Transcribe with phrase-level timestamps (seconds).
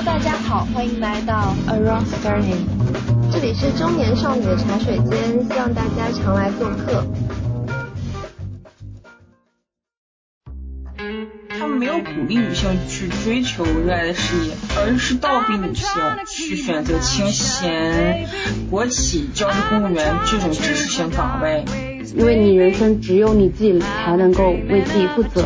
[0.00, 2.54] Hello，大家好，欢迎来到 Around Thirty，
[3.30, 7.04] 这里是中年少女的茶水间，希望大家常来做客。
[11.58, 15.86] 他们没有鼓励女性去追求热爱的事业，而是倒逼女性
[16.26, 18.26] 去选择清闲、
[18.70, 21.62] 国企、教师、公务员这种知识性岗位。
[22.16, 25.44] 因为你人生只有你自己才能够为自己负责。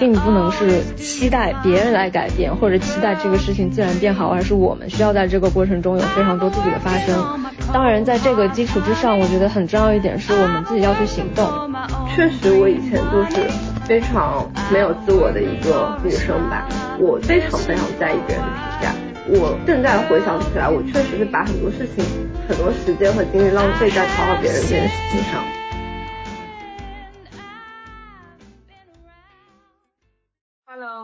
[0.00, 7.22] 并不能是期待别人来改变，或者期待这个事情自然变好，而是我们需要在这个过程中有非常多自己的发生。
[7.72, 11.46] 当然，在这个基础之上，我觉得很重要一点是我们自己要去行动。
[12.16, 13.46] 确实，我以前就是
[13.84, 16.66] 非常没有自我的一个女生吧，
[16.98, 18.92] 我非常非常在意别人的评价。
[19.28, 22.02] 我现在回想起来，我确实是把很多事情、
[22.48, 25.59] 很多时间和精力浪费在讨好别人这件事情上。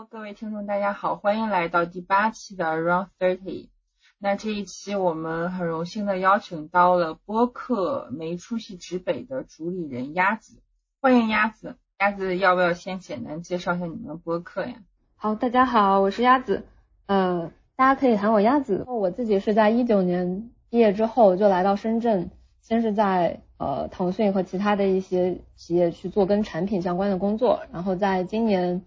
[0.05, 3.69] 各位听众，大家好，欢迎来到第八期的 Round Thirty。
[4.19, 10.59] 那这一期我们很荣幸的邀请到了播客没出息指北的主理人鸭子，
[11.01, 11.77] 欢迎鸭子。
[11.97, 14.75] 鸭子要不要先简单介绍一下你们的播客呀？
[15.15, 16.65] 好，大家好，我是鸭子，
[17.07, 18.85] 呃，大家可以喊我鸭子。
[18.87, 22.29] 我自己是在一九年毕业之后就来到深圳，
[22.61, 28.83] 先是在呃腾讯和其他的一些企业去做跟产品相关的工作，然后在今年。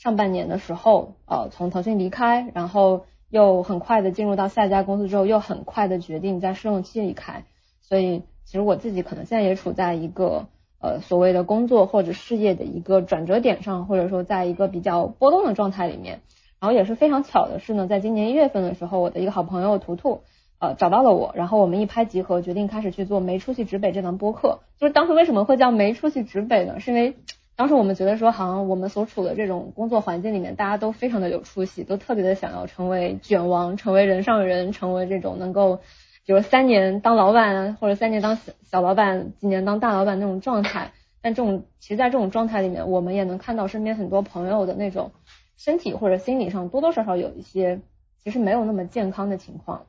[0.00, 7.44] 上半年的时候，呃，从腾讯离开，然后又很快的进入到下一家公司之后，又很快的决定在试用期离开。
[7.82, 10.46] 所以，其实我自己可能现在也处在一个
[10.80, 16.22] 呃所谓的工作或者事业的一个转折点上，或者说在一个比较波动的状态里面。
[16.60, 20.22] 然后也是非常巧的是呢，在今年一月份的时候，我的一个好朋友图图
[20.60, 24.60] 呃找到了我，然后我们一拍即合，决定开始去做没出息指北这档播客。
[24.78, 26.80] 就是当时为什么会叫没出息指北呢？
[26.80, 27.16] 是因为。
[27.60, 35.76] 当时我们觉得说，好像我们所处的这种工作环境里面，大家都非常的有出息，都特别的想要成为卷王，成为人上人，成为这种能够，
[36.24, 40.92] 比如三年当老板，或者三年当小小老板，几年当大老板那种状态。
[41.20, 45.12] 但这种，其实，在这种状态里面，我们也能看到身边很多朋友的那种
[45.58, 47.82] 身体或者心理上多多少少有一些
[48.24, 49.82] 其实没有那么健康的情况。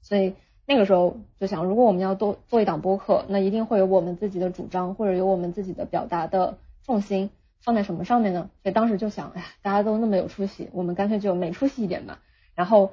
[0.00, 0.34] 所以
[0.64, 6.58] 那个时候就想，如果我们要多做一档播客，那一定会有我们自己的主张，或者有我们自己的表达的。
[6.90, 7.30] 重心
[7.62, 8.50] 放在什么上面呢？
[8.64, 12.18] 所以当时就想，哎呀，大家都那么有出息，我们干脆就没出息一点吧。
[12.56, 12.90] 然后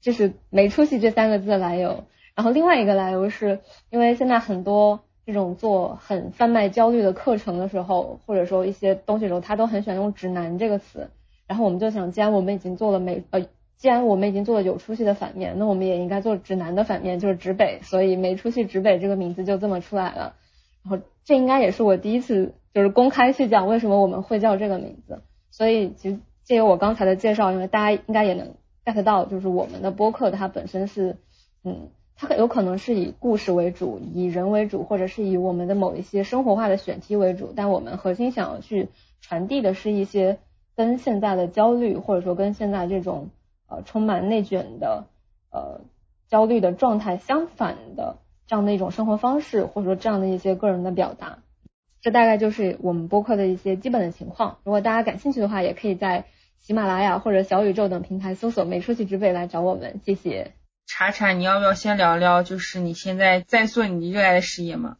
[0.00, 2.04] 这是没出息这三个字的来由。
[2.36, 3.58] 然后另外一个来由是
[3.90, 11.10] 因为现在很多这种做很贩卖焦虑的课程的时候，或者说一些东西的时候，他都很喜欢用指南这个词。
[11.48, 13.40] 然后我们就想，既然我们已经做了没呃，
[13.76, 17.80] 既然我们已经做了有出息的反面，那我们也应该做指南的反面，就是指北。
[17.82, 20.34] 所以没出息指北这个名字就这么出来了。
[20.84, 22.54] 然后这应该也是我第一次。
[22.74, 25.22] 就是公开去讲为什么我们会叫这个名字，
[25.52, 28.52] 所以其实借由我刚才的介绍，因为大家应该也能
[28.84, 31.16] get 到，就是我们的播客它本身是，
[31.62, 38.88] 嗯，它有可能是以故事为主，以人为主，或者是以我们的某一些生活化的选题为主，但我们核心想要去
[39.20, 40.38] 传递的是一些
[40.74, 43.28] 跟现在的焦虑，或者说跟现在这种
[43.68, 45.04] 呃充满内卷的
[45.52, 45.80] 呃
[46.26, 48.16] 焦虑的状态相反的
[48.46, 51.38] 这样的一种生活方式，或者说这样的一些个人的表达。
[52.02, 54.58] 这大概就是我们播客的一些基本的情况。
[54.64, 56.26] 如果大家感兴趣的话，也可以在
[56.60, 60.00] 喜马拉雅或者小宇宙等平台搜索“没出息之辈”来找我们。
[60.04, 60.52] 谢谢。
[60.86, 64.98] 查查，你要不要先聊聊，就是你现在在做你热爱的事业吗？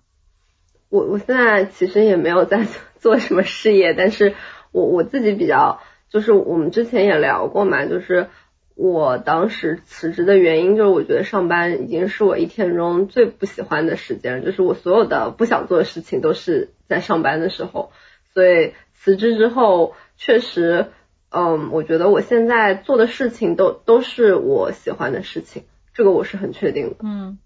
[0.88, 2.66] 我我现在其实也没有在
[2.98, 4.34] 做什么事业，但是
[4.72, 8.28] 我我自己比较，就是我们之前也聊过嘛，就是。
[8.76, 17.92] 我当时辞职的原因就是，我觉得上班已经是我一天中最不喜欢的时间，就是我所有的不想做的事情都是在上班的时候。
[18.32, 20.90] 所以辞职之后，确实，
[21.30, 26.96] 嗯，我觉得我现在做的事情都都是我喜欢的事情，这个我是很确定的。
[27.04, 27.38] 嗯，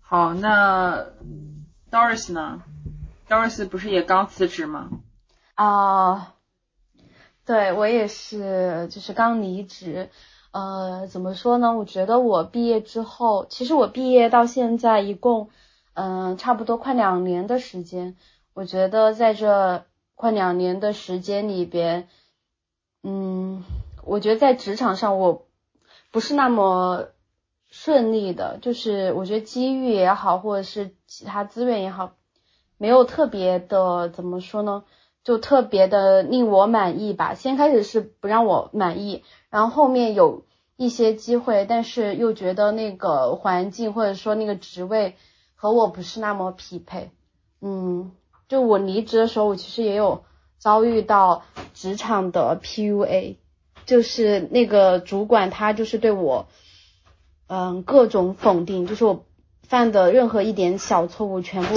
[0.00, 1.04] 好，那
[1.90, 2.62] Doris 呢
[3.28, 4.88] ？Doris 不是也刚辞职吗？
[5.54, 6.33] 啊。
[7.46, 10.08] 对我也是，就是刚离职，
[10.50, 11.76] 呃，怎么说呢？
[11.76, 15.50] 我觉得我毕业之后，其实我毕业到现在一共，
[15.92, 18.16] 嗯，差不多快两年的时间。
[18.54, 19.84] 我觉得在这
[20.14, 22.08] 快两年的时间里边，
[23.02, 23.62] 嗯，
[24.04, 25.46] 我觉得在职场上我
[26.10, 27.08] 不是那么
[27.68, 32.14] 顺利的，就是我觉得机遇也好，或者是其他资源也好，
[32.78, 34.84] 没有特别的，怎么说呢？
[35.24, 37.34] 就特别的令我满意吧。
[37.34, 40.44] 先开始是不让我满意，然后后面有
[40.76, 45.16] 一些机会，但是又觉得那个环境或者说那个职位
[45.54, 47.10] 和我不是那么匹配。
[47.60, 48.12] 嗯，
[48.48, 50.24] 就我离职的时候，我其实也有
[50.58, 51.42] 遭遇到
[51.72, 53.36] 职场的 PUA。
[53.86, 56.46] 就是那个主管他就是对我，
[57.48, 59.26] 嗯，各种否定，就是我
[59.62, 61.74] 犯的任何一点小错误，全部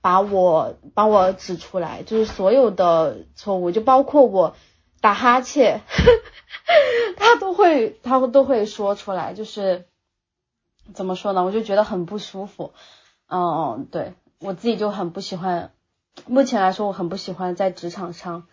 [0.00, 4.54] 把我把我指出来，就是所有的错误，就包括我
[5.00, 5.80] 打哈欠，
[7.16, 9.86] 他都会他都会说出来，就是
[10.94, 11.44] 怎么说呢？
[11.44, 12.72] 我就觉得很不舒服，
[13.28, 15.72] 嗯，对我自己就很不喜欢，
[16.26, 18.46] 目前来说我很不喜欢在职场上。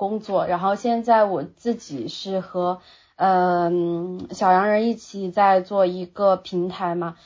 [0.00, 2.80] 工作，然后现在我自己是和
[3.16, 7.16] 嗯小洋人一起在做一个平台嘛，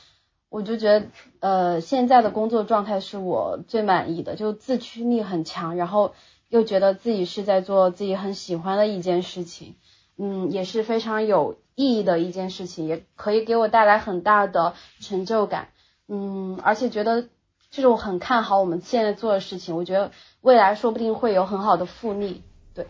[0.52, 1.06] 我就觉得
[1.40, 6.12] 呃现在的工作状态是我最满意的，就自驱力很强，然后
[6.50, 9.76] 又觉得自己是在做自己很喜欢的一件事情，
[10.19, 15.69] 嗯也是非常有意义的一件事情，也可以给我带来很大的成就感，
[16.06, 17.22] 嗯而且觉得
[17.70, 20.10] 就是我很看好我们现在做的事情，我觉得
[20.43, 22.43] 未来说不定会有很好的复利。
[22.75, 22.87] 对。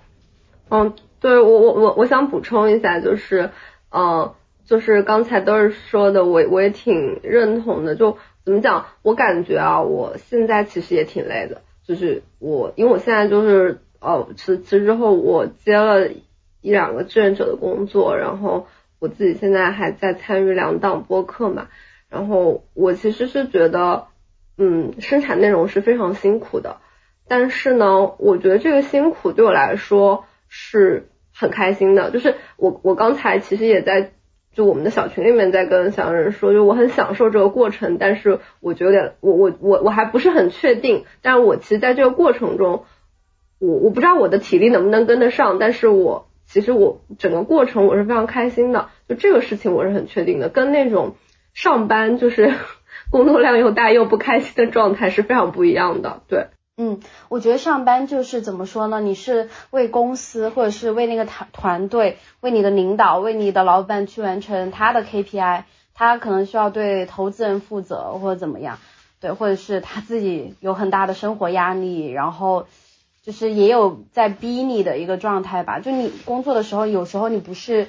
[0.69, 3.53] 嗯，对我我我我想补充一下，就是，
[3.91, 7.95] 嗯，就是刚才都是说的，我我也挺认同的。
[7.95, 11.63] 就怎么讲，我感觉啊，我现在其实也挺累的。
[11.87, 16.09] 就是我，因为我现在就是哦辞辞职之后，我接了
[16.61, 18.67] 一两个志愿者的工作，然后
[18.99, 21.69] 我自己现在还在参与两档播客嘛。
[22.09, 24.07] 然后我其实是觉得，
[24.59, 26.79] 嗯，生产内容是非常辛苦的，
[27.27, 30.25] 但是呢，我觉得这个辛苦对我来说。
[30.55, 34.13] 是很开心的，就是我我刚才其实也在
[34.53, 42.85] 就我们的小群里面在跟小人说，就我很享受这个过程，但是我觉得我我我我还不是很确定，但是我其实在这个过程中，
[43.59, 51.15] 我我不知道我的体力能不能跟得上，但是我其实我整个过程我是非常开心的，就这个事情我是很确定的，跟那种
[51.55, 52.53] 上班就是
[53.11, 56.49] 工作量又大又不开心的状态是非常不一样的，对。
[56.79, 58.99] 嗯，我觉得上班就是怎么说呢？
[59.01, 68.79] 你是为公司或者是为那个团团队、为你的领导、为你的老板去完成他的 KPI，他可能需要对投资人负责或者怎么样，
[69.21, 72.67] 对，或者是他自己有很大的生活压力，然后
[73.23, 75.79] 就是也有在逼你的一个状态吧。
[75.79, 77.89] 就你工作的时候，有时候你不是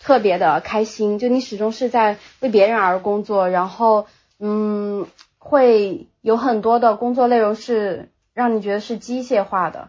[0.00, 4.06] 特别的开心，就你始终是在为别人而工作，然后
[4.38, 5.06] 嗯。
[5.44, 9.88] 会有很多的工作内容是让你觉得是机械化的，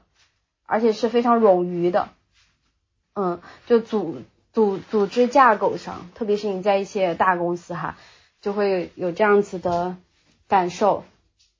[0.65, 2.09] 而且是非常冗余的，
[3.13, 4.17] 嗯，就组
[4.51, 7.97] 组组织架构上，特别是你在一些大公司哈，
[8.41, 9.95] 就会有这样子的
[10.47, 11.03] 感受，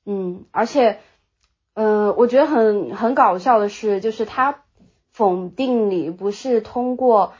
[0.04, 0.98] 嗯，而且，
[1.74, 4.64] 嗯，我觉得很很搞笑的是，就是他
[5.12, 7.32] 否定你不是通过。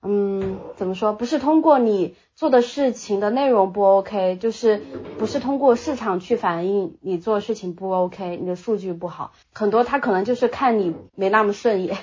[0.00, 1.12] 嗯，怎么说？
[1.12, 4.80] 不是通过你做的事情的内容不 OK，就是
[5.18, 11.96] 不是通过市场去反映你做事情不 OK，你的数据不好，很多他可能就是看你没那么顺眼，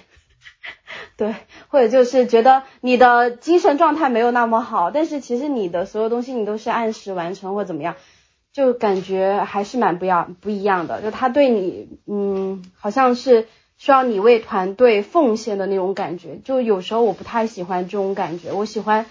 [1.16, 1.36] 对，
[1.70, 7.96] 或者就是觉得你的精神状态没有那么好，但是其实你的所有东西你都是按时完成或怎么样，
[8.52, 13.48] 就感觉还是蛮不要不一样的，就他对你，嗯，好像是。
[13.78, 18.54] 需要你为团队奉献的那种感觉，就有时候我不太喜欢这种感觉。
[18.54, 19.06] 我喜欢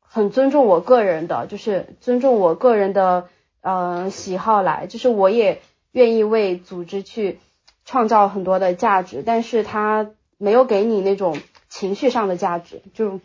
[0.00, 3.28] 很尊重我个人的，就是尊重我个人的
[3.62, 5.62] 呃喜好来，就是我也
[5.92, 7.38] 愿意为组织去
[7.84, 13.20] 创造很多的价值，但是他没有给你那种情绪上的价值，就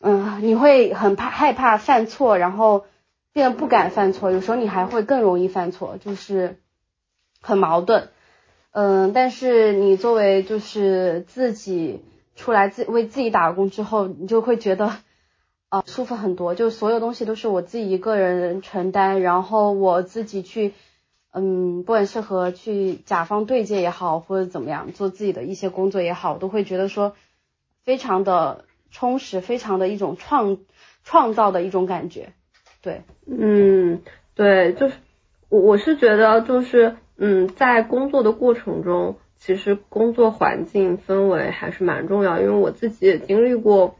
[0.00, 2.84] 嗯你会很怕害怕犯错，然后
[3.32, 6.58] 变得不敢犯错，有时候你还会更容易犯错，就是
[7.40, 8.08] 很矛盾。
[8.74, 12.00] 嗯，但是你作为就是自己
[12.36, 14.96] 出来自为自己打工之后，你就会觉得
[15.68, 20.72] 啊舒服很多，就所有东西都是我自己一个人承担，然后我自己去，
[21.32, 27.14] 嗯，不管是和去甲方对接也好，或者怎么样做自己的一些工作也好，我都会觉得说
[27.84, 30.56] 非常的充实，非常的一种创
[31.04, 32.32] 创造的一种感觉，
[32.80, 34.00] 对，嗯，
[34.34, 34.94] 对，就是
[35.50, 36.96] 我我是觉得就是。
[37.16, 43.96] 嗯，在工作的过程中，其实工作环境氛围还是蛮重要，因为我自己也经历过，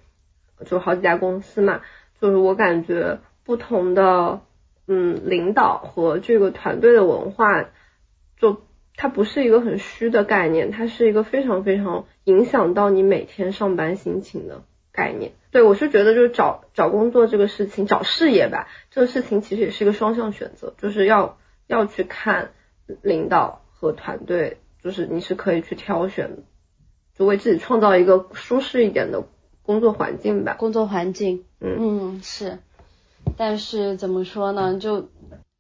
[0.66, 1.82] 就好几家公司嘛，
[2.20, 4.40] 就是我感觉不同的
[4.88, 7.66] 嗯领导和这个团队的文化，
[8.38, 8.62] 就
[8.96, 15.32] 它不是一个很虚的概念，它是一个非常非常影响到你每天上班心情的概念。
[15.50, 22.52] 对我是觉得就是找找工作这个事情，找事业吧，这个事情其实也是一个双向选择，就是要要去看。
[23.02, 26.42] 领导和团队，就是你是可以去挑选的，
[27.16, 29.24] 就为自己创造一个舒适一点的
[29.62, 30.54] 工作环境吧。
[30.54, 32.58] 工作环境，嗯嗯是，
[33.36, 34.78] 但是怎么说呢？
[34.78, 35.08] 就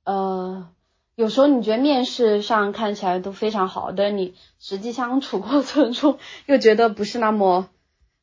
[0.04, 0.68] 呃，
[1.14, 7.68] 有时候你觉得面试上看起来都非常好，但你实际相处过程中又觉得不是那么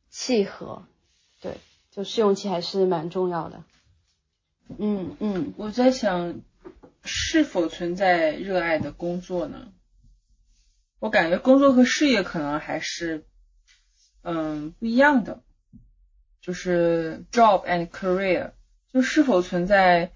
[0.09, 0.83] 契合，
[1.41, 1.57] 对，
[1.91, 3.63] 就试用期还是蛮重要的。
[4.77, 6.41] 嗯嗯，我在想，
[7.03, 9.73] 是否存在热爱的工作呢？
[10.99, 13.25] 我感觉工作和事业可能还是，
[14.21, 15.43] 嗯，不一样的。
[16.41, 18.51] 就是 job and career，
[18.91, 20.13] 就是否存在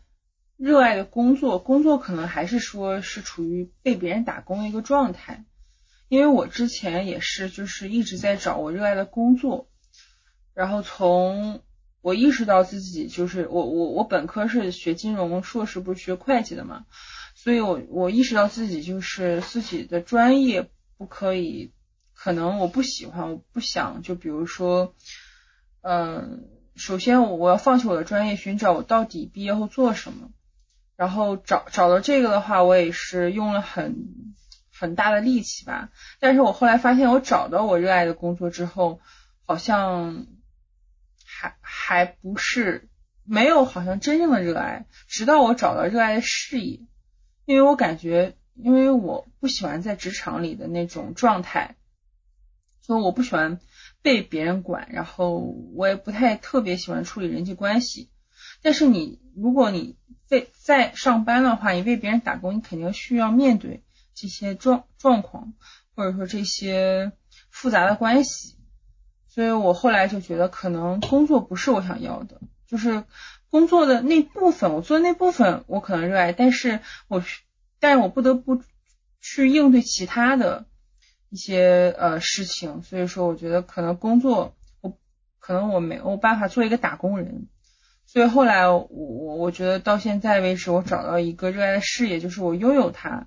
[0.58, 1.60] 热爱的工作？
[1.60, 5.46] 工作可能还是说是处于被别人打工的一个状态。
[6.10, 9.70] 因为我之前也是，就是一直在找我热爱的工作。
[10.54, 11.63] 然后从
[12.04, 16.86] 我意识到自己就是我我我本科是学金融，硕士不是学会计的嘛，
[17.34, 21.72] 所以我我意识到自己就是自己的专业不可以，
[22.14, 24.94] 可能我不喜欢，我不想，就比如说，
[25.82, 30.30] 嗯，首先我我要放弃我的专业，寻找我到底毕业后做什么，
[30.98, 33.96] 然后找找到这个的话，我也是用了很
[34.78, 39.00] 很大的力气吧，但是我后来发现，我找到我热爱的工作之后，
[39.46, 40.28] 好像。
[41.44, 42.88] 还还不是
[43.26, 44.86] 没有，好像真正的热爱。
[45.08, 46.80] 直到我找到热爱的事业，
[47.46, 51.76] 因为我感觉，因为我不喜欢在职场里的那种状态，
[52.82, 53.60] 所以我不喜欢
[54.02, 55.40] 被别人管，然后
[55.76, 58.10] 我也不太特别喜欢处理人际关系。
[58.62, 63.84] 但是你，如果你在在上班的话，你为别人打工，你肯定需要面对
[64.14, 65.54] 这些状状况，
[65.96, 67.12] 或者说这些
[67.50, 68.58] 复杂的关系。
[69.34, 73.04] 所以我后来就觉得，可能工作不是我想要的，就是
[73.50, 77.24] 工作的那部分，我做的那部分我可能热爱，但是我，
[77.80, 78.62] 但是我不得不
[79.22, 80.68] 去应对其他的
[81.30, 84.96] 一些呃事情，所以说我觉得可能工作我
[85.40, 87.48] 可能我没有办法做一个打工人，
[88.06, 93.25] 所以后来我我我觉得到现在为止，我找到一个热爱的事业，就是我拥有它，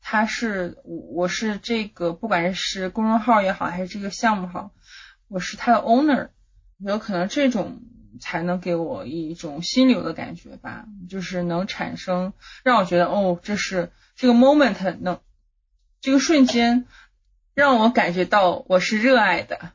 [0.00, 4.72] 它是我我是这个不管是公众号也好，还是这个项目好。
[5.30, 6.30] 我是他的 owner，
[6.78, 7.80] 有可能这种
[8.20, 12.32] 才能给我一种心流的感觉吧，就是能产生
[12.64, 15.20] 让我觉得哦，这是这个 moment 能
[16.00, 16.84] 这个瞬间
[17.54, 19.70] 让我感觉到我是热爱的，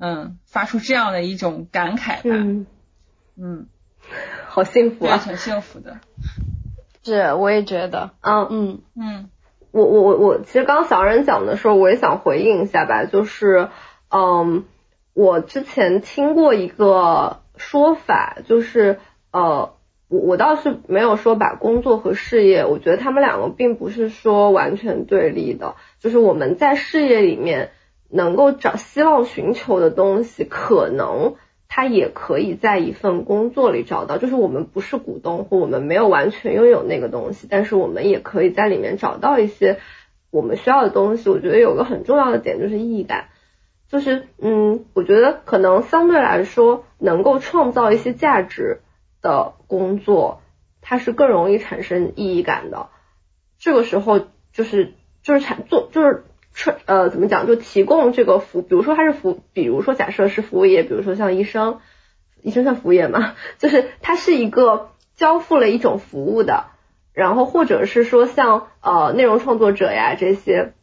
[0.00, 2.66] 嗯，发出这样的一种感慨吧，嗯，
[3.36, 3.68] 嗯，
[4.48, 6.00] 好幸福啊，挺幸福的，
[7.04, 8.48] 是，我也觉得，嗯。
[8.50, 8.82] 嗯。
[8.96, 9.30] 嗯，
[9.70, 13.68] 我我我我，其实刚刚小人讲的时候，我也想回应一下吧，就是
[14.10, 14.64] 嗯。
[15.18, 19.00] 我之前听过一个说法，就是
[19.32, 19.72] 呃，
[20.06, 27.70] 我我倒是没有说把工作和事业，我觉得他们两个并不是说完全对立的，就是我们在事业里面
[28.08, 31.34] 能够找希望寻求的东西，可能
[31.66, 39.80] 他也可以在一份工作里找到，就是我们不是股东或我们没有完全拥有那个东西，但是我们也可以在里面找到一些
[40.30, 41.28] 我们需要的东西。
[41.28, 43.30] 我觉得有个很重要的点就是意义感。
[43.88, 48.82] 就是，嗯，我觉得可能相对来说，能够创造一些价值
[49.22, 50.42] 的工作，
[50.82, 52.90] 它是更容易产生意义感的。
[53.58, 54.20] 这个时候，
[54.52, 54.92] 就是
[55.22, 56.24] 就是产做就是
[56.84, 61.80] 呃怎么讲，就提供这个服，比如说它是服，比如说假设是服务业，比如说像医生，
[62.42, 63.36] 医生算服务业吗？
[63.56, 66.66] 就是它是一个交付了一种服务的，
[67.14, 70.74] 然后或者是说像呃内容创作者呀这些，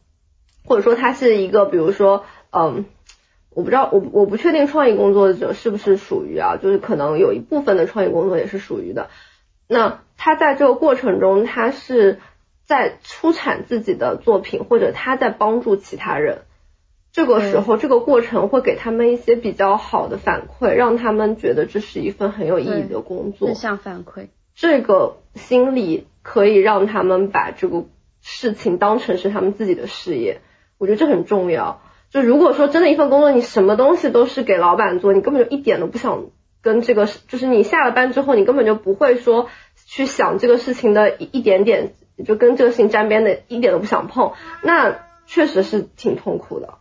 [0.64, 2.84] 或者说它是一个，比如说嗯。
[3.56, 9.08] 我不知道，我我不确定创意工作者是不是属于啊，就是可能有一部分的创意工作也是属于的。
[9.66, 12.18] 那他在这个过程中，他是
[12.66, 16.42] 在出产自己的作品，或者他在帮助其他人。
[17.12, 23.48] 这个时候，这个过程会给他们一些比较好的反馈，让他们觉得这是一份很有意义的工作。
[23.48, 27.86] 正向反馈，这个心理可以让他们把这个
[28.20, 30.42] 事情当成是他们自己的事业。
[30.76, 31.80] 我觉得这很重要。
[32.10, 36.26] 就如果说真的一份工作，你什么东西都是给老板做，你根本就一点都不想
[36.62, 39.48] 跟这个，就是你下了班之后，你根本就不会说
[39.86, 41.94] 去想这个事情的一一点点，
[42.24, 44.32] 就跟这个事情沾边的，一点都不想碰，
[44.62, 46.74] 那确实是挺痛苦的。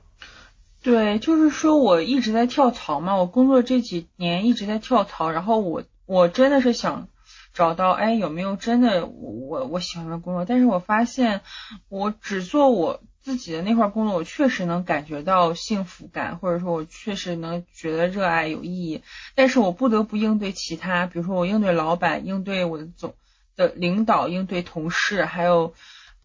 [0.83, 7.07] 对，就是说我一直在跳槽嘛，我工作这几年一直在跳槽，然后我我真的是想
[7.53, 10.45] 找到，哎，有没有真的我我喜欢的工作？
[10.45, 11.41] 但是我发现
[11.89, 13.01] 我只做我。
[13.25, 19.01] 自己的那块工作，我确实能感觉到幸福感，或者说我确实能觉得热爱有意义。
[19.33, 23.15] 但是我不得不应对其他，比如说我应对老板，应对我的总
[23.55, 25.73] 的领导，应对同事，还有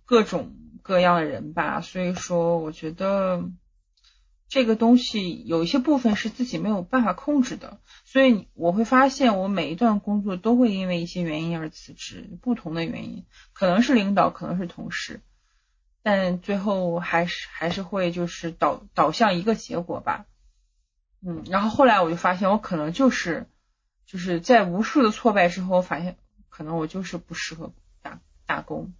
[0.04, 1.80] 各种各样的人吧。
[1.80, 3.48] 所以说，我觉得
[4.50, 7.80] 这个东西有一些部分是自己没有办法控制的。
[8.04, 15.22] 所以我会发现，我每一段工作都会因为一些原因而辞职，不同的原因，可能是领导，可能是同事。
[16.02, 20.24] 但最后还是还是会就是导导向一个结果吧，
[21.26, 23.46] 嗯，然后后来我就发现，我可能就是
[24.06, 26.16] 就是在无数的挫败之后，我发现
[26.48, 28.92] 可能我就是不适合打打工。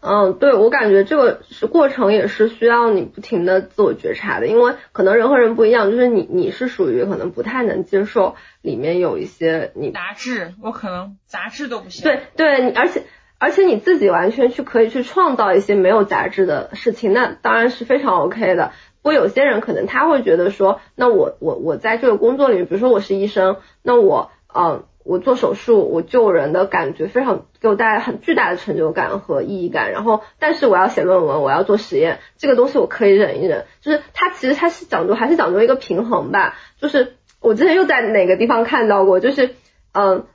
[0.00, 12.04] 嗯，对我感觉这个是过程，也是需要你不停的自我觉察的，因为可能人和人不一样，就是你你是属于可能不太能接受里面有一些你杂质，我可能杂质都不行。
[12.04, 13.02] 对对，而且
[13.38, 18.72] 而且你自己完全去可以去创造一些没有杂质的事情，那当然是非常 OK 的。
[19.02, 24.84] 不过有些人可能他会觉得说，那我我我在这个工作里面，比如说我是医生，那我嗯。
[25.04, 29.90] 我做手术，我救人的感觉非常给我带来很巨大的成就感和意义感。
[29.90, 33.64] 然后，但是我要写论文，我要做实验，这个东西我可以忍一忍。
[33.80, 36.56] 就是它其实它是讲究还是讲究一个平衡吧。
[36.78, 39.54] 就是我之前又在哪个地方看到过，就是
[39.92, 40.26] 嗯，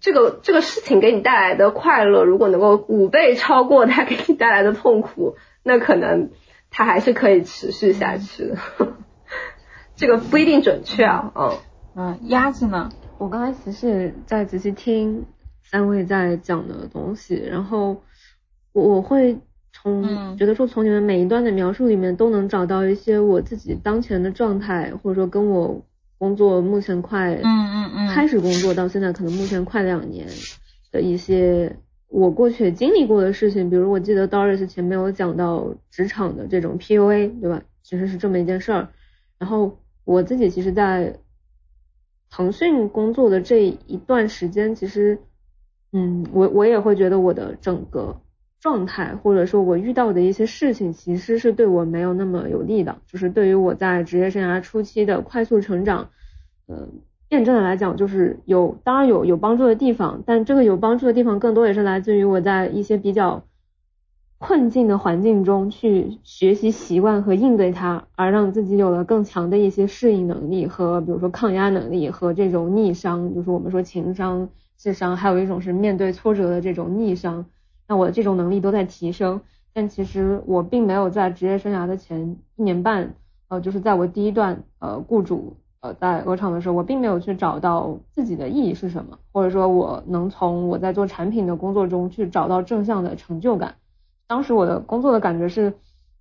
[0.00, 6.30] 这个这个事情给你带来的快乐，如果能够五倍超过它给你带来的痛苦， 那可能
[6.70, 8.56] 它还是可以持续下去的。
[9.96, 11.58] 这个不一定准确啊，嗯
[11.96, 12.90] 嗯，鸭子呢？
[13.18, 15.26] 我刚才其实在仔细听
[15.64, 18.02] 三位在讲的东西，然后
[18.72, 19.40] 我我会
[19.72, 25.82] 从觉得说从你们每一段的描述里面都能找到一些我自己当前的状态，或者说跟我
[26.18, 28.08] 工作目前快嗯嗯嗯。
[28.08, 30.26] 开始工作到现在可能目前快两年
[30.90, 31.76] 的一些
[32.08, 37.62] 我过去也经历过的事情，比如我记得 Doris 前面有讲到职场的这种 PUA 对吧？
[37.82, 38.88] 其实是这么一件事儿，
[39.38, 41.18] 然后我自己其实，在
[42.30, 45.18] 腾讯工作的这一段时间，其实，
[45.92, 48.20] 嗯，我我也会觉得我的整个
[48.60, 52.96] 状态，或者说我遇到的一些事情，其实是对我没有那么有利的。
[53.06, 56.10] 就是对于我在职业生涯初期的快速成长，
[56.66, 56.88] 呃，
[57.28, 63.44] 辩证的来讲，就是有当然有有帮助的地方，但这个有帮助的地方更多也是来自于我在一些比较。
[64.40, 77.46] 困境的环境中去学习习惯和应对它，而让自己有了更强的一些适应能力和比如说抗压能力和这种逆商，就是我们说情商、智商，还有一种是面对挫折的这种逆商。
[77.88, 79.40] 那我的这种能力都在提升，
[79.72, 83.14] 但其实我并没有在职业生涯的前一年半，
[83.48, 93.74] 呃，就是在我第一段呃雇主呃在鹅厂的时候，我并没有去找到自己的意义是什么，或者说我能从我在做产品的工作中去找到正向的成就感。
[94.26, 95.72] 当时我的工作的感觉是，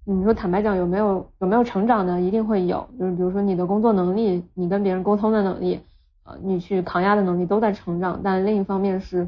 [0.06, 2.22] 你说坦白讲有没有有没有成长呢？
[2.22, 5.82] 一定会有，就是比如说你的工作能力，你跟别人沟通的能力，
[6.24, 8.22] 呃，你去抗压的能力都在成长。
[8.24, 9.28] 但另一方面是，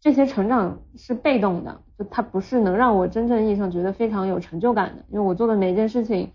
[0.00, 5.04] 这些成长是被动的，就它不是能让我真正意义上觉得非常有成就感的。
[5.08, 6.32] 因为我做的每一件事情，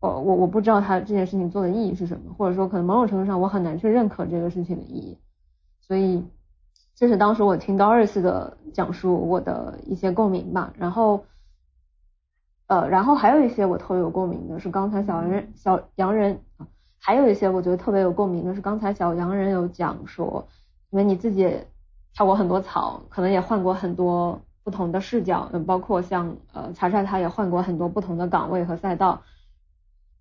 [0.00, 5.18] 我我我不知道它这件事情做的意义是什么，或者说可能某种程度上我很难去认可这个事情的意义，
[5.80, 6.24] 所以。
[7.00, 10.72] 这是当时我听 Doris 的讲述，我的一些共鸣吧。
[10.76, 11.24] 然后，
[12.66, 16.66] 呃，然后还有一些我特别有共鸣的是刚才小洋人小洋人啊，
[16.98, 20.48] 还有一些我觉得特别有共鸣的是刚才小洋人有讲说，
[20.90, 21.48] 因为你自己
[22.18, 29.22] 跳过很多槽，可能也换过很多不同的视角，嗯，包括像呃查查他也换过很多不同的岗位和赛道。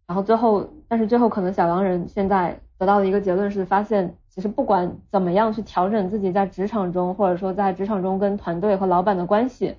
[0.05, 4.15] 然后最后，但是最后可能小狼人现在得到的一个结论是发现。
[4.29, 9.75] 其实不管怎么样去调整自己在职场中，或者说在职场中跟团队和老板的关系，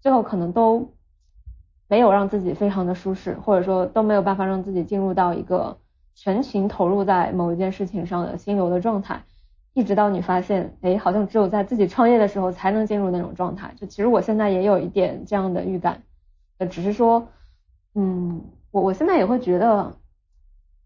[0.00, 0.88] 最后可能都
[1.86, 5.78] 没有让自己非常的舒适，或者说都没有办法让自己进入到一个
[6.16, 9.22] 全情投入在某一件事情上的心流的状态，
[9.74, 13.74] 一直到你发现，哎，好像只有在自己创业的时候才能进入那种状态。
[13.76, 16.02] 就其实我现在也有一点这样的预感，
[16.58, 17.28] 呃，只是说，
[17.94, 19.92] 嗯，我我现在也会觉得，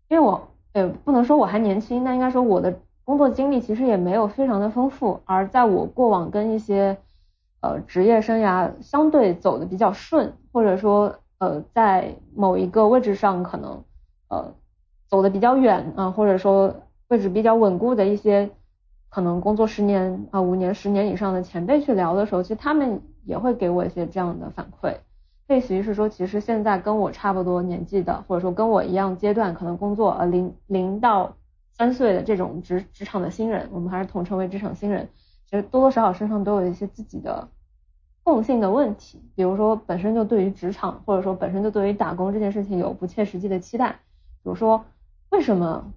[0.08, 2.74] 因为我呃不能说我还年轻，那应该说我的。
[3.08, 6.94] 工作经历其实也没有非常的丰富，而在我过往跟一些
[7.62, 13.82] 呃职业生涯相对走的比较顺，或者说呃在某一个位置上可能
[14.28, 14.52] 呃
[15.06, 16.74] 走的比较远啊，或者说
[17.08, 18.50] 位置比较稳固的一些
[19.08, 24.96] 可能工作十年啊五年十年以上的前辈去聊的时候，其实他们也会给我一些这样的反馈，
[25.46, 31.34] 类似于是说，其实现在跟我差不多年纪的，或者说跟我一样阶段可能工作呃零零到。
[31.70, 35.08] 三岁的这种职职场的新人，我们还是统称为职场新人，
[35.48, 37.46] 其实多多少少身上都有一些自己的
[38.24, 43.92] 共性的问题，比如说本身就对于职场或者说本身就对于打工这件事情有不切实际的期待，
[44.42, 44.84] 比如说
[45.30, 45.92] 为什么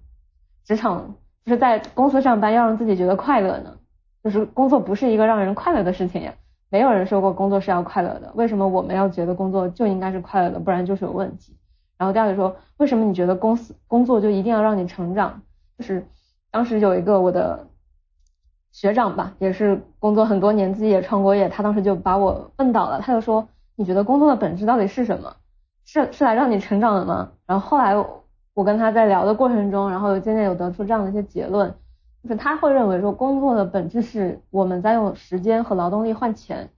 [0.62, 3.76] 职场就是在公司上班要让自己觉得快乐呢？
[4.22, 6.32] 就是工作不是一个让人快乐的事情呀，
[6.70, 11.56] 没有人说过工作是要快乐的，为什么我们要觉得工作就应该是快乐的，不然就是有问题？
[11.98, 15.42] 然后第二个说，为什么你觉得公司工作就一定要让你成长？
[15.78, 16.06] 就是
[16.50, 17.66] 当时有一个我的
[18.70, 25.34] 学长吧，也是工作很多年，自己也创过业，他当时就把我问倒了，他就说：“你觉得工作的本质到底是什么？
[25.84, 27.94] 是是来让你成长的吗？”然后后来
[28.54, 31.74] 我跟他在聊的过程中，然后渐渐有得出这样的一些结论，
[32.22, 36.68] 就是他会认为说工作的本质是我们在用时间和劳动力换钱，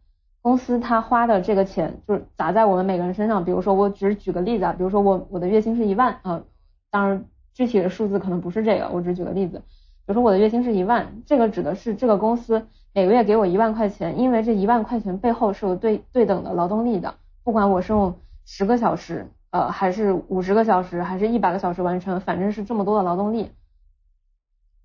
[0.40, 3.44] 公司他花的这个钱就是砸在我们每个人身上。
[3.44, 6.42] 比如说我只举个例子啊，比如说我我的月薪是一万啊，
[6.90, 9.58] 当然具体的数字可能不是这个，我只举个例子。
[10.06, 23.52] 比如说我的月薪是一万，这个指的是这个公司每个月给我一万块钱，因为这一万块钱背后是有对对等的劳动力的，不管我是用十个小时，呃，还是五十个小时，还是一百个小时完成，反正是这么多的劳动力，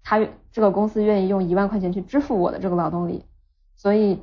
[0.03, 0.19] 他
[0.51, 3.25] 这个公司愿意用一万块钱去支付我的这个劳动力，
[3.75, 4.19] 所以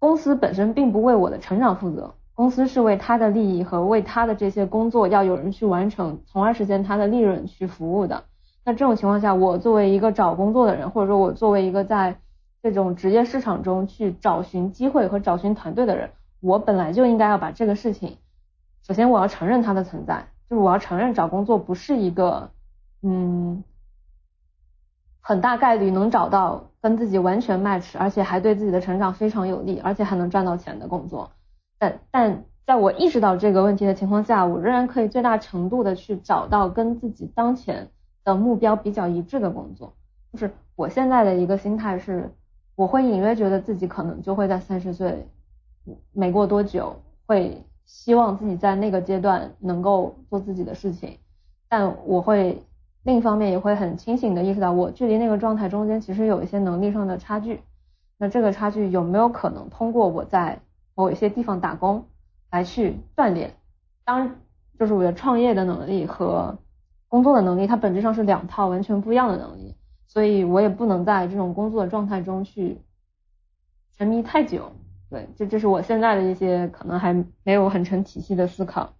[0.00, 8.24] 公司本身并不为我的成长负责，公司是为他的利益和为他的这些工作要有人去完成，从而实现他的利润去服务的。
[8.64, 12.16] 那这种情况下，我作为一个找工作的人，或者说我作为一个在
[12.64, 18.16] 这种职业市场中去找寻机会和找寻团队的人，我本来就应该要把这个事情，
[18.86, 22.50] 首先我要承认它的存在，就是我要承认找工作不是一个，
[23.02, 23.62] 嗯，
[25.20, 31.30] 很大概率能找到跟自己完全 match，而且还对自己的成长非常有利，而且还能赚到钱的工作。
[31.78, 37.90] 但但在我意识到这个问题的情况下，我仍然可以最大程度的去找到跟自己当前。
[38.24, 39.94] 的目标比较一致的工作，
[40.32, 42.32] 就是我现在的一个心态是，
[42.76, 45.26] 我会隐约觉得自己可能就会在三十岁
[46.12, 51.18] 没过多久，会希望自己在那个阶段能够做自己的事情，
[51.68, 52.62] 但我会
[53.02, 57.60] 另一方面也会很清醒的意识到，我距离那个状态中间其实有一些能力上的差距，
[58.18, 60.60] 那这个差距有没有可能通过我在
[60.94, 62.04] 某一些地方打工
[62.50, 63.54] 来去锻炼？
[64.04, 64.36] 当
[64.78, 66.58] 就是我的创业的能力和。
[67.08, 72.80] 工作的能力，它本质上是两套完全不一样的能力，所以我也不能在这种工作的状态中去
[73.98, 74.72] 沉迷太久。
[75.12, 78.96] 对，这这是我现在的一些可能还没有很成体系的思考。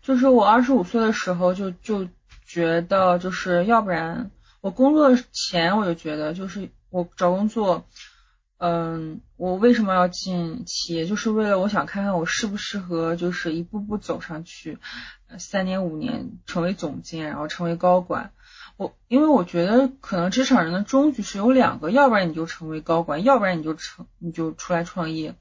[0.00, 2.08] 就是我二十五岁的时候就就
[2.46, 4.30] 觉得，就是要不然
[4.62, 7.84] 我工作前我就觉得，就是我找工作。
[8.56, 11.04] 嗯，我为什么要进企业？
[11.04, 14.78] 就是为了我想看看我适不适合，就是一步步走上去，
[15.38, 18.32] 三年五年成为总监，然后成为高管。
[18.76, 25.34] 我因为我觉得可能职场人的终局是有两个，要不然你就成为高管，要不然你就成你就出来创业。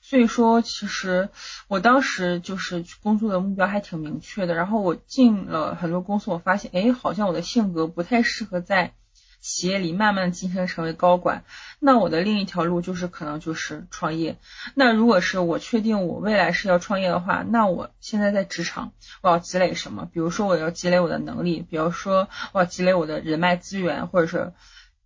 [0.00, 1.28] 所以说，其实
[1.68, 4.54] 我当时就是工作的目标还挺明确的。
[4.54, 8.94] 然后我进了很多公司，我发现，哎，好像我的性格不太适合在。
[9.42, 11.42] 企业里慢慢晋升成为高管，
[11.80, 14.36] 那我的另一条路就是可能就是创业。
[14.74, 20.08] 那如果是我确定我未来是要创业的话，那我现在在职场我要积累什么？
[20.12, 24.52] 比如说我要积累我的能力，比如说我要积累我的人脉资源，或者是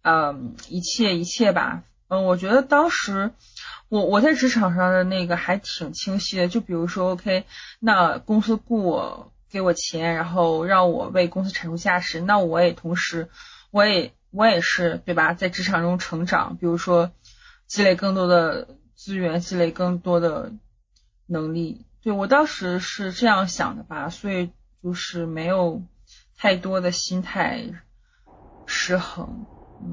[0.02, 1.82] 嗯一切一切吧。
[2.08, 3.30] 嗯，我觉得当时
[3.88, 6.46] 我我在职场上的那个还挺清晰的。
[6.46, 7.44] 就比如说，OK，
[7.80, 13.30] 那公司雇我给我钱，然后让我为公司产出价值，那我也同时
[13.70, 14.12] 我也。
[14.30, 15.32] 我也是，对吧？
[15.34, 17.12] 在职场中成长，比如说
[17.66, 20.52] 积累更多的资源，积累更多的
[21.26, 21.86] 能力。
[22.02, 24.50] 对我当时是这样想的吧，所以
[24.82, 25.82] 就是没有
[26.36, 27.62] 太多的心态
[28.66, 29.46] 失衡。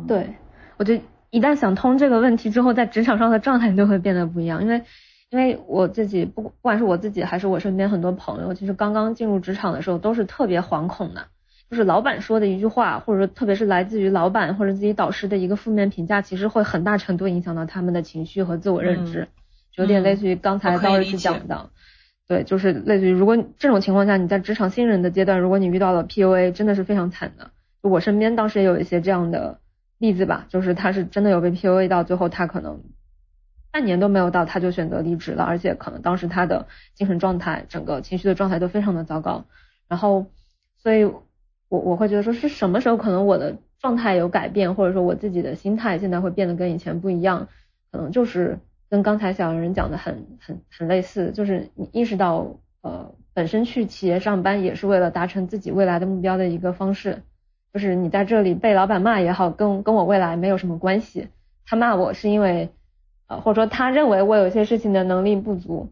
[0.08, 0.36] 对，
[0.78, 4.62] 我觉得一旦想通这个问题之后，在职场上的状态就会变得不一样。
[4.62, 4.84] 因为，
[5.30, 11.28] 因为我自己不不管是我自己还是我身边很多朋友，其实刚刚进入职场的时候都是特别惶恐的。
[11.74, 19.28] 就是老板说的一句话，或者说特别是来自于老板或者自己导师的一个负面评价，其实会很大程度影响到他们的情绪和自我认知，
[19.74, 21.72] 有点类似于刚才刀师讲的，
[22.28, 27.50] 对，就是类似于如果这种情况下你在职场新人的阶段，如果你遇到了 PUA，真的是非常惨的。
[27.82, 29.58] 我身边当时也有一些这样的
[29.98, 32.82] 例子吧，就是他是真的有被 PUA 到最后，他可能
[33.72, 39.46] 半年都没有到，他就选择离职了，而且可能当时他的精神状态、整个情绪的状态都非常的糟糕，
[39.88, 40.28] 然后
[40.78, 41.12] 所以。
[41.74, 47.48] 我我会觉得说是什么时候可能我的状态有改变，或者说我自己的心态现在会变得跟以前不一样，
[47.92, 48.60] 可能就是
[48.92, 57.24] 跟刚才小人讲的很很很类似，就是你意识到呃本身去企业上班也是为了达成自己未来的目标的一个方式，
[57.74, 61.28] 就是你在这里被老板骂也好，跟跟我未来没有什么关系，
[61.66, 62.70] 他骂我是因为
[63.26, 65.90] 呃或者说他认为我有些事情的能力不足。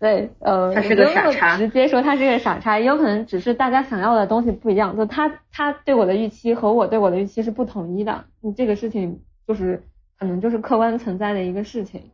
[0.00, 1.58] 对，呃，他是个傻叉。
[1.58, 4.96] 直接说他是个傻叉，也有可能只是大家想要的东西不一样。
[4.96, 8.24] 就他他对我的预期和我对我的预期是不统一的。
[8.40, 9.82] 你这个事情就是
[10.18, 12.10] 可能就是客观存在的一个事情。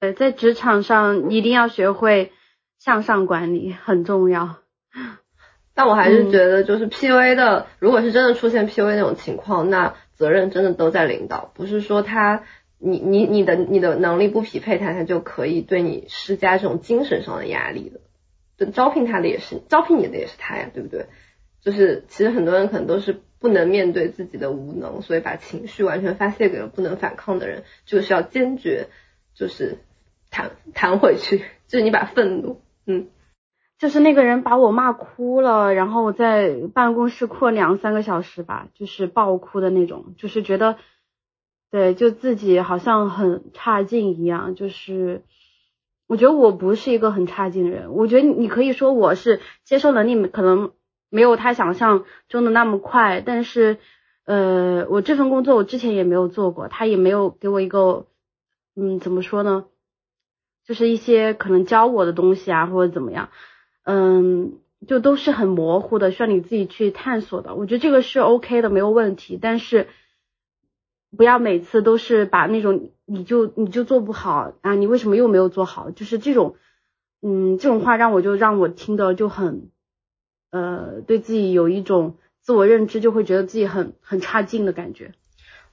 [0.00, 2.30] 对，在职场上一定要学会
[2.78, 4.56] 向上管理，很重要。
[5.74, 12.42] 但我还是觉得，就是 P U A 的，如果是真的出现 P U A 那种情况，那责任真的都在领导，不是说他。
[12.78, 18.00] 你你你的你的能力不匹配他，他就可以对你施加这种精神上的压力的。
[18.72, 21.06] 招聘他的也是招聘你的也是他呀，对不对？
[21.60, 28.88] 就是其实很多人可能都是不能面对自己的无能，所以把情绪完全发泄给了不能反抗的人，就是要坚决
[29.34, 29.78] 就是
[30.30, 33.08] 弹弹回去，就是你把愤怒，嗯，
[33.78, 40.78] 就是那个人把我骂哭了，然后我在办公室哭了两三个小时吧，就是爆哭的那种，就是觉得，
[41.70, 45.22] 对，就自己好像很差劲一样，就是
[46.06, 50.72] 我觉得我不是一个很差劲的人，我觉得你可以说我是接受能力可能。
[51.10, 53.78] 没有他想象中的那么快，但是，
[54.26, 58.04] 呃，我这份工作我之前也没有做过，他也没有给我一个，
[58.76, 59.64] 嗯，怎么说呢，
[60.66, 63.30] 就是一些可能教我的东西啊，或者怎么样，
[63.84, 67.54] 嗯，就都是很模糊的，需要你自己去探索的。
[67.54, 69.88] 我觉得这个是 OK 的，没有问题，但是
[71.16, 75.90] 不要每次都是把那种你就你就做不好啊，你为什么又没有做好？
[75.90, 76.56] 就是这种，
[77.22, 79.70] 嗯，这种话让我就让我听的就很。
[80.50, 85.12] 呃，对自己有一种自我认知，就会觉得自己很很差劲的感觉。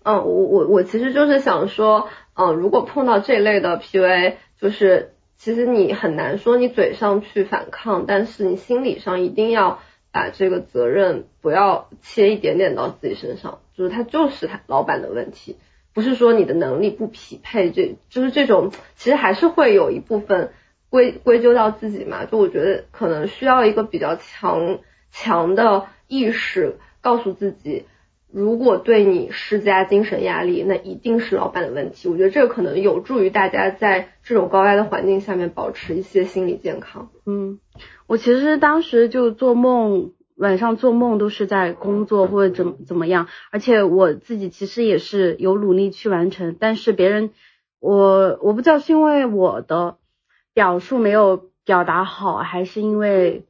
[0.04, 9.80] 嗯，我我我其实就是想说，嗯，如果碰到这类的 PUA，就是其实你很难说你嘴上去反抗，但是你心理上一定要
[10.15, 15.58] 把这个责任不要切一点点到自己身上，就是他就是他老板的问题，
[15.93, 20.51] 不是说你的能力不匹配，这就是这种，其实还是会有一部分。
[20.88, 24.80] 归归咎到自己嘛，就我觉得可能需要一个比较强
[25.12, 27.86] 强的意识，告诉自己，
[28.36, 32.10] 如果对你施加精神压力，那一定是老板的问题。
[32.10, 37.10] 我觉得这个可能有助于大家在这种高压的环境下面保持一些心理健康。
[37.26, 37.60] 嗯，
[38.08, 47.30] 我其实当时就做梦，晚上做梦都是在工作或者怎么怎么样，而且我自己其实也是有努力去完成，但是别人，
[47.80, 49.98] 我我不知道是因为我的。
[50.54, 53.43] 表述没有表达好，还是因为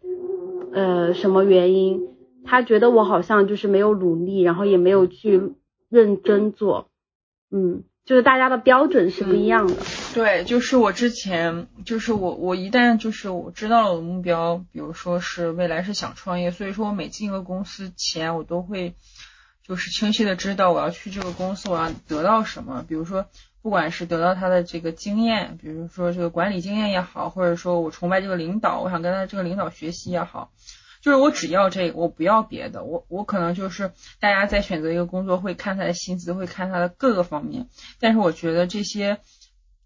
[0.74, 2.02] 呃什么原因？
[2.46, 5.56] 他觉得我好像就是没有努力，然后也没有去
[5.90, 6.90] 认真做，
[7.52, 9.76] 嗯，就是大家的标准是不一样的。
[10.14, 18.94] 对，就是我之前，就是我我一旦就是我知道了我的目标，比如说是未来是想创业，所以说我每进一个公司前，我都会
[19.68, 23.26] 就是清晰的知道我要去这个公司我要得到什么，比如说。
[23.62, 30.52] 不管是得到他的这个经验，比如说这个管理经验也好，或者说我崇拜这个领导，我想跟他这个领导学习也好，
[31.06, 32.84] 就是我只要这个，我不要别的。
[32.84, 39.20] 我我可能就是大家在选择一个工作会看他的薪资，会看他的各个方面，但是我觉得这些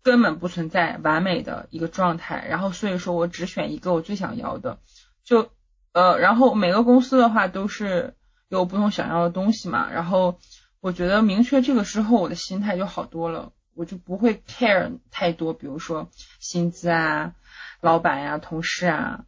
[0.02, 2.46] 根本不存在完美的一个状态。
[2.48, 4.80] 然后所以说我只选一个我最想要的，
[5.26, 5.50] 就
[5.92, 8.16] 呃，然后每个公司的话都是
[8.48, 9.92] 有不同想要的东西嘛。
[9.92, 10.40] 然后
[10.80, 13.52] 我觉得明确这个之后，我的心态就好多了。
[13.76, 17.34] 我就不会 care 太多，比如说薪资啊、
[17.82, 19.26] 老板呀、同事啊，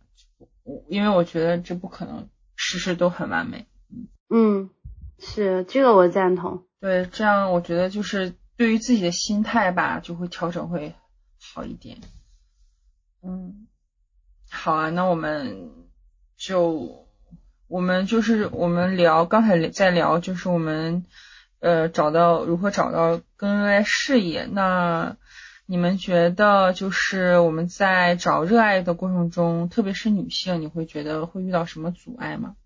[0.87, 3.65] 因为我觉得这不可能事事都很完美。
[4.29, 4.69] 嗯，
[5.19, 6.65] 是这个我赞同。
[6.79, 10.93] 对，这样我觉得就是对于自己的心态吧，就会调整会
[11.39, 11.97] 好一点。
[13.23, 13.67] 嗯，
[14.49, 15.71] 好啊，那我们
[16.37, 17.07] 就
[17.67, 21.05] 我们就是我们聊刚才在聊就是我们。
[21.63, 24.47] 呃，找到如何找到更热爱事业？
[24.51, 25.15] 那
[25.71, 32.57] 你们觉得就是我们在找热爱的过程中，特别是女性，你会觉得会遇到什么阻碍吗？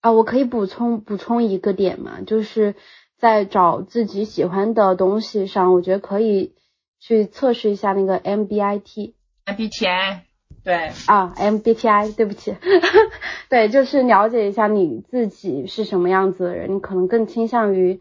[0.00, 2.74] 啊，我可以补充补充一个点嘛，就是
[3.18, 6.54] 在找自己喜欢的东西上，我觉得可以
[6.98, 10.20] 去测试一下那个 MBIT，MBTI。
[10.64, 12.56] 对啊，MBTI，对不起，
[13.50, 18.00] 对，就是了解一下你自己是什么样子的人，你可能更倾向于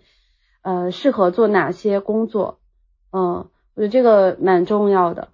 [0.61, 2.59] 呃适合做哪些工作，
[3.11, 5.29] 嗯，我觉得这个蛮重要的。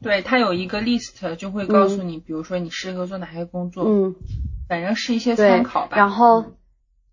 [0.00, 4.14] 对，它有一个 list 就会告诉你，比如说你适合做哪些工作，嗯，
[4.68, 5.96] 反正是一些参考吧。
[5.96, 6.44] 然后，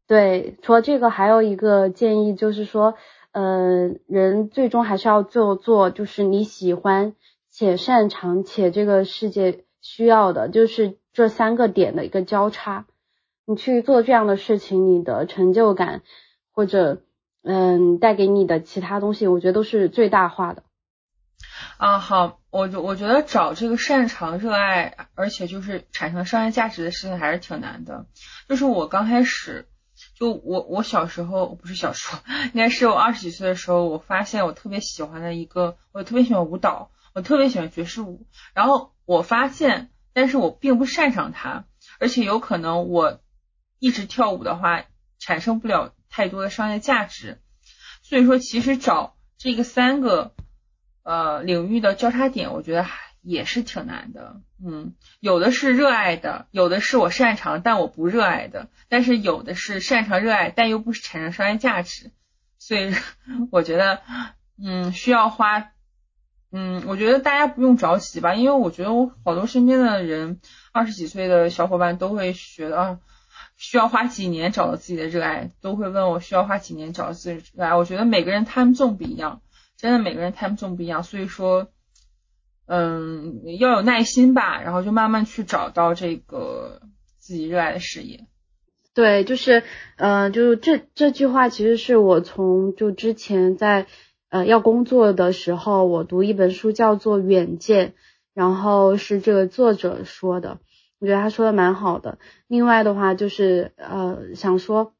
[0.07, 2.95] 对，除了这个，还有一个建议就是说，
[3.31, 7.15] 呃，人最终还是要做做，就是你喜欢。
[7.57, 12.85] 且擅长且这个世界需要的，就是这三个点的一个交叉。
[13.45, 16.01] 你去做这样的事情，你的成就感
[16.51, 17.01] 或者
[17.45, 20.63] 嗯带给你的其他东西，我觉得都是最大化的。
[21.77, 28.07] 啊，好，我就我觉得找这个擅长、热爱，而且就是产生商业价值的事情还是挺难的。
[28.49, 29.67] 就是我刚开始，
[30.17, 32.19] 就我我小时候不是小时候，
[32.53, 36.89] 应该是我二十几岁的时候，我发现我特别喜欢的一个，我特别喜欢舞蹈。
[37.13, 41.63] 我特别喜欢爵士舞，然后我发现，但是我并不擅长它，
[41.97, 43.21] 而且有可能我
[43.79, 44.83] 一直跳舞的话，
[45.17, 47.39] 产生不了太多的商业价值。
[48.01, 50.33] 所以说，其实找这个三个
[51.03, 52.85] 呃领域的交叉点，我觉得
[53.21, 54.39] 也是挺难的。
[54.65, 62.11] 嗯，有的是热爱的，有的是我擅长但我不热爱的，但是有的是擅长热爱但又不产生商业价值。
[62.59, 62.95] 所以
[63.51, 64.01] 我觉得，
[64.63, 65.71] 嗯，需要花，
[66.51, 70.39] 嗯，我觉得大家不用着急吧，因为我觉得我好多身边的人，
[70.71, 72.99] 二十几岁的小伙伴都会觉得啊，
[73.57, 77.75] 需要花几年找到自己的热爱，都会问我需要花几年找到自己的热爱。
[77.75, 79.41] 我觉得每个人 time zone 不一样，
[79.77, 81.67] 真的每个人 time zone 不一样，所以说，
[82.67, 86.81] 嗯，要有耐心吧，然后就慢慢去找到这个
[87.17, 88.25] 自己热爱的事业。
[88.93, 89.63] 对，就是，
[89.97, 93.87] 呃，就这这句话，其实是我从就之前在
[94.29, 97.89] 呃要工作的时候，我读一本书叫做《远见》，
[98.33, 100.59] 然后是这个作者说的，
[100.99, 102.17] 我觉得他说的蛮好的。
[102.47, 104.93] 另外的话，就是呃想说，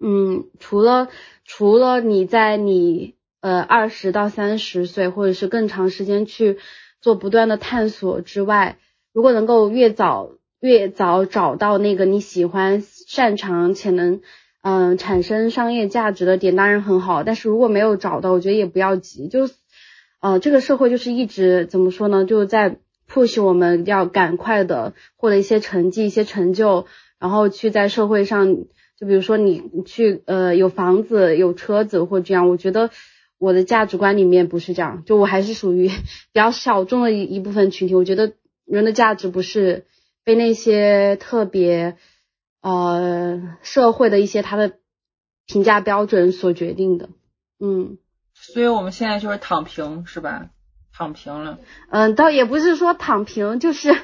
[0.00, 1.08] 嗯，除了
[1.44, 6.58] 除了你在你呃二十到三十岁，或者是更长时间去
[7.00, 8.78] 做不断的探索之外，
[9.12, 10.32] 如果能够越早。
[10.64, 14.20] 越早找到那个你喜欢、擅长且能
[14.60, 17.24] 嗯产生商业价值的点，当然很好。
[17.24, 19.26] 但是如果没有找到，我觉得也不要急。
[19.26, 19.50] 就
[20.20, 22.24] 呃，这个社会就是一直怎么说呢？
[22.24, 22.76] 就在
[23.08, 26.86] push 我们要赶快的获得一些成绩、一些成就，
[27.18, 28.56] 然后去在社会上，
[28.98, 32.48] 就比如说你去呃有房子、有车子或这样。
[32.48, 32.90] 我觉得
[33.38, 35.88] 我的价值观里面不是这样，就我还是属于
[36.32, 37.94] 比较小众的一一部分群体。
[37.94, 38.32] 我觉得
[38.64, 39.86] 人的价值不是。
[40.24, 41.96] 被那些特别
[42.60, 44.74] 呃社会的一些他的
[45.46, 47.08] 评价标准所决定的，
[47.58, 47.98] 嗯，
[48.32, 50.50] 所以我们现在就是躺平是吧？
[50.96, 51.58] 躺平了，
[51.90, 53.94] 嗯，倒也不是说躺平，就是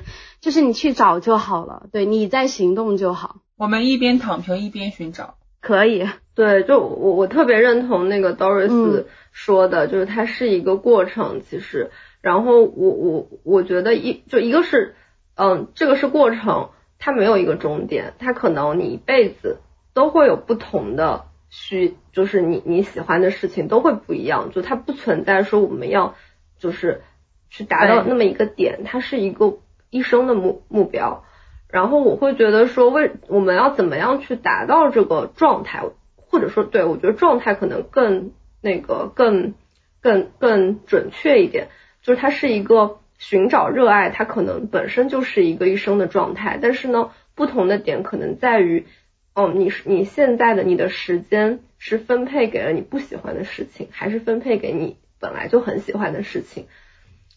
[0.41, 3.37] 就是你去找就好了，对你在行动就好。
[3.57, 14.95] 我们一边躺平一边寻找，可以，对，就我我特别认同那个 Doris 说的，就是它是一个过程，其实，然后我我我觉得一就一个是。
[15.41, 19.61] 嗯，这个是过程，它没有一个终点，它可能你一辈子
[19.95, 26.17] 都会有不同的需，就是你你喜欢的事情都会不一样，就它不存在说我们要
[26.59, 27.03] 就是
[27.49, 29.59] 去达到那么一个点，它是一个
[29.91, 31.25] 一生的目目标。
[31.69, 35.83] 然后我会觉得说，为我们要怎么样去达到这个状态，
[36.17, 39.55] 或者说对我觉得状态可能更那个更
[40.01, 41.69] 更更准确一点，
[42.03, 42.99] 就是它是一个。
[43.21, 48.87] 寻找热爱，它可能本身就是一个一生的状态，但是呢，不同的点可能在于，
[49.35, 56.67] 哦，你是你现在的你的时间是分配给了你不喜欢的事情，还是分配给你本来就很喜欢的事情？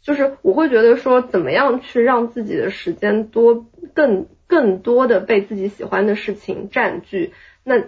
[0.02, 7.34] 就是我会觉得说，怎么样去让自己的时间多更更多的被自己喜欢的事情占据？
[7.63, 7.84] 那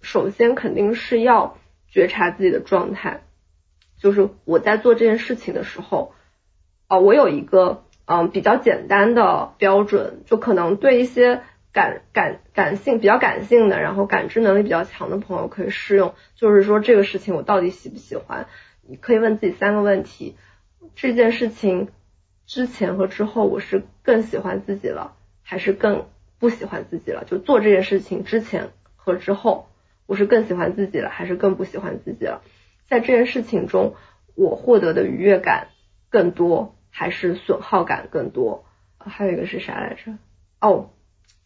[0.00, 1.56] 首先肯定是要
[1.88, 3.22] 觉察自己的状态，
[3.98, 6.12] 就是我在做这件事情的时候。
[6.88, 16.14] 哦，我有一个嗯比较简单的标准，就可能对一些感感感性比较感性的，然后感知能力比较强的朋友可以适用。
[16.36, 18.46] 就是说这个事情我到底喜不喜欢？
[18.88, 20.36] 你可以问自己三个问题：
[20.94, 21.88] 这件事情
[22.46, 26.06] 之前和之后，我是更喜欢自己了，还是更
[26.38, 27.24] 不喜欢自己了？
[27.24, 29.68] 就做这件事情之前和之后，
[30.06, 32.42] 我是更喜欢自己了，还是更不喜欢自己了？
[32.88, 33.94] 在这件事情中，
[34.34, 35.68] 我获得的愉悦感
[36.10, 36.72] 更多。
[36.98, 38.64] 还是损耗感更多，
[38.96, 40.16] 还有一个是啥来着？
[40.62, 40.88] 哦，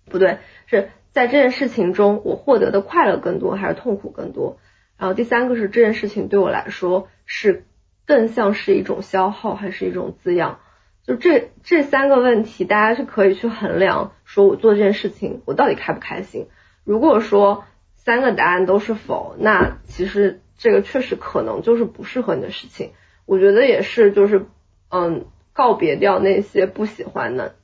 [0.05, 4.61] 不对，是在这件事情中我获得的快乐更多还是痛苦更多？
[4.97, 7.65] 然后第三个是这件事情对我来说是
[8.05, 10.59] 更像是一种消耗还是一种滋养？
[11.05, 16.49] 就这这三个问题，大家是可以去衡量，说我做这件事情我到底开不开心？
[16.83, 17.65] 如果说
[17.95, 22.91] 三个答案都是否，那其实这个确实可能就是不适合你的事情。
[23.27, 24.47] 我觉得也是，就是
[24.91, 25.27] 嗯。
[25.53, 27.57] 告别掉那些不喜欢的，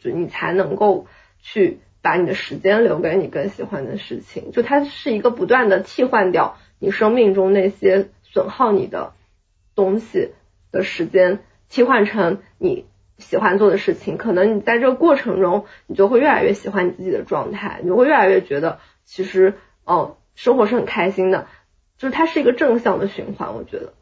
[0.00, 1.06] 就你才能够
[1.40, 4.50] 去把你的时间留给你更喜欢的事情。
[4.50, 9.12] 就它是一个不断的替换掉你生命中那些损耗你的
[9.74, 10.32] 东西
[10.70, 12.86] 的时间，替换成你
[13.18, 14.16] 喜欢做的事情。
[14.16, 19.54] 可能你在这个过程中，你就会越来越喜欢你自己的状态，你会越来越觉得其实
[19.84, 21.46] 哦，生活是很开心的。
[21.96, 23.92] 就是它是一个正向的循环，我觉得。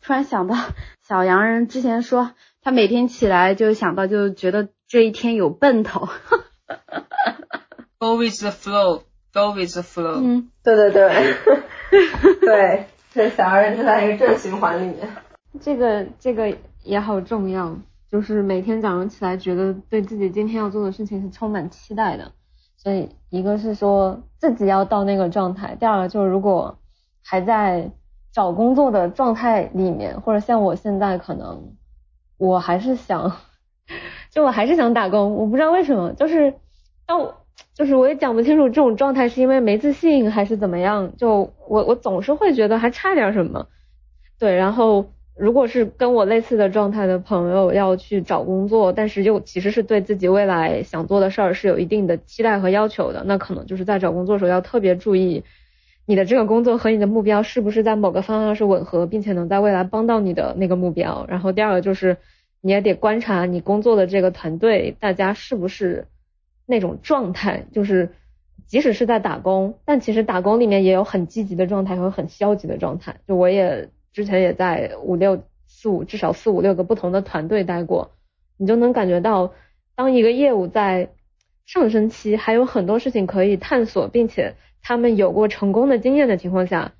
[0.00, 0.56] 突然想到
[1.02, 2.32] 小洋人之前说。
[2.66, 6.08] 他每天起来就想到，就觉得这一天有奔头。
[7.98, 9.02] Go with the flow,
[9.34, 10.18] go with the flow。
[10.22, 11.34] 嗯，对对对，
[12.40, 15.08] 对， 这小二人就在一个正循环里面。
[15.60, 17.76] 这个这个也好重要，
[18.10, 22.32] 就是每天早上起来觉得对自己今天要做的事情是充满期待的。
[22.76, 26.76] 所以一个是说自己要到那个状态，第二个就是如果
[27.22, 27.92] 还在
[28.32, 31.74] 找工作的状态里面，或者像我现在可能。
[32.36, 33.36] 我还是想，
[34.28, 36.52] 就我还是想打工，我不知道为什么，就是
[37.06, 37.43] 但我
[37.74, 43.66] 就是我也讲不清楚这种状态是因为没自信还是怎么样，就我我总是会觉得还差点什么，
[44.38, 45.06] 对，然后。
[45.36, 55.42] 如果是跟我类似的状态的朋友要去找工作，但是又其实是对自己未来想做的事儿是有一定的期待和要求的，那可能就是在找工作的时候要特别注意，
[56.06, 61.26] 你的这个工作和你的目标是不是在某个方向是吻合，并且能在未来帮到你的那个目标。
[61.28, 62.16] 然后第二个就是
[62.60, 66.06] 你也得观察你工作的这个团队，大家是不是
[66.66, 68.14] 那种状态，就是
[68.66, 73.16] 即使是在打工，但其实打工里面也有很积极的状态和很消极的状态。
[73.26, 73.88] 就我也。
[74.14, 78.12] 之前也在五六四五至少四五六个不同的团队待过，
[78.56, 79.52] 你就能感觉到，
[79.96, 81.08] 当一个业务在
[81.66, 86.92] 上升期，还有很多事情可以探索，并且他们有过成功的经验的情况下，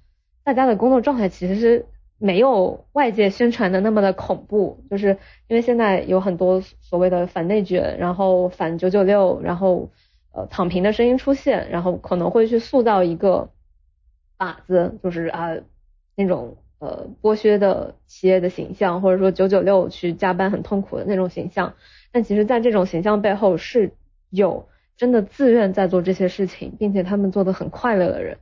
[0.42, 1.86] 大家的工作状态其实是
[2.18, 4.84] 没有外界宣传的那么的恐怖。
[4.90, 9.90] 就是因为现在有很多所谓的反内卷，然后反九九六，然后
[10.32, 13.50] 呃躺平的声音出现，然后可能会去塑造一个
[14.38, 15.50] 靶子，就是啊
[16.16, 16.56] 那种。
[16.80, 21.76] 呃，剥削的企业的形象，或者说九九六去加班很痛苦的那种形象，
[22.12, 23.92] 但其实，在这种形象背后，是
[24.28, 28.36] 有真的自愿在做这些事情，并且他们做的很快乐的人。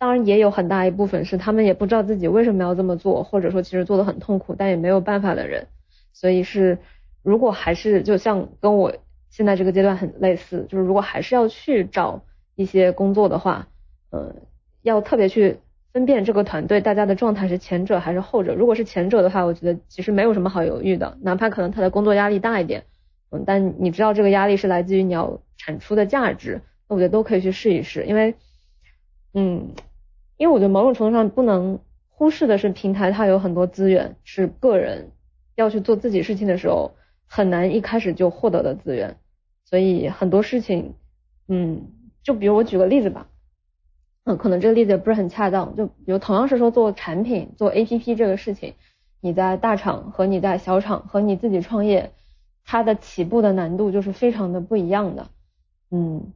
[0.00, 5.68] 当然，也有很大一部分是他们也不知道自己为什么要这么做，或者说其实做的很痛苦，但也没有办法的人。
[6.12, 6.78] 所以是，
[7.22, 8.96] 如果还是就像跟我
[9.28, 12.22] 现在这个阶段很类似，就是如果还是要去找
[12.56, 13.68] 一些工作的话，
[14.10, 14.34] 嗯，
[14.82, 15.58] 要特别去。
[15.92, 18.54] 分辨这个团队大家的状态是前者还是后者。
[18.54, 22.84] 如果是前者的话，我觉得其实没有什么好犹豫的，哪怕可能他的工作压力大一点，
[23.32, 28.04] 嗯，但你知道这个压力是来自于你要产出的价值，那我觉得都可以去试一试。
[28.04, 28.36] 因为，
[29.34, 29.70] 嗯，
[30.40, 35.10] 因为我觉得某种程度上不能忽视的是，平台它有很多资源是个人
[35.54, 36.92] 要去做自己事情的时候
[37.26, 39.18] 很难一开始就获得的资源，
[39.66, 40.94] 所以很多事情，
[41.46, 41.82] 嗯，
[42.22, 43.26] 就比如我举个例子吧。
[44.24, 45.76] 嗯，可能这个例子也不是很恰当。
[45.76, 48.72] 就比如同样是说做产品、做 APP 这个事情，
[49.20, 52.12] 你在大厂和你在小厂和你自己创业，
[52.64, 55.26] 它的起步的难度就是非常的不一样的。
[55.90, 56.32] 嗯，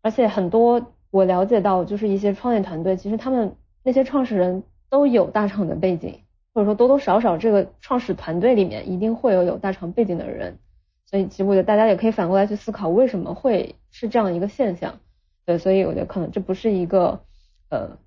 [0.00, 3.54] 而且很多我了解到，就是一些创业团队，其实他们
[3.84, 6.18] 那些创始人都有大厂的背景，
[6.54, 10.58] 或者说多多少少这个创始团队里面一定会有有大厂背景的人。
[11.04, 14.98] 所以其实我觉得大家也可以反过来去思考，为什么会是这样一个现象。
[15.44, 17.20] 对，所以我觉得可能这不是一个
[17.68, 17.98] 呃，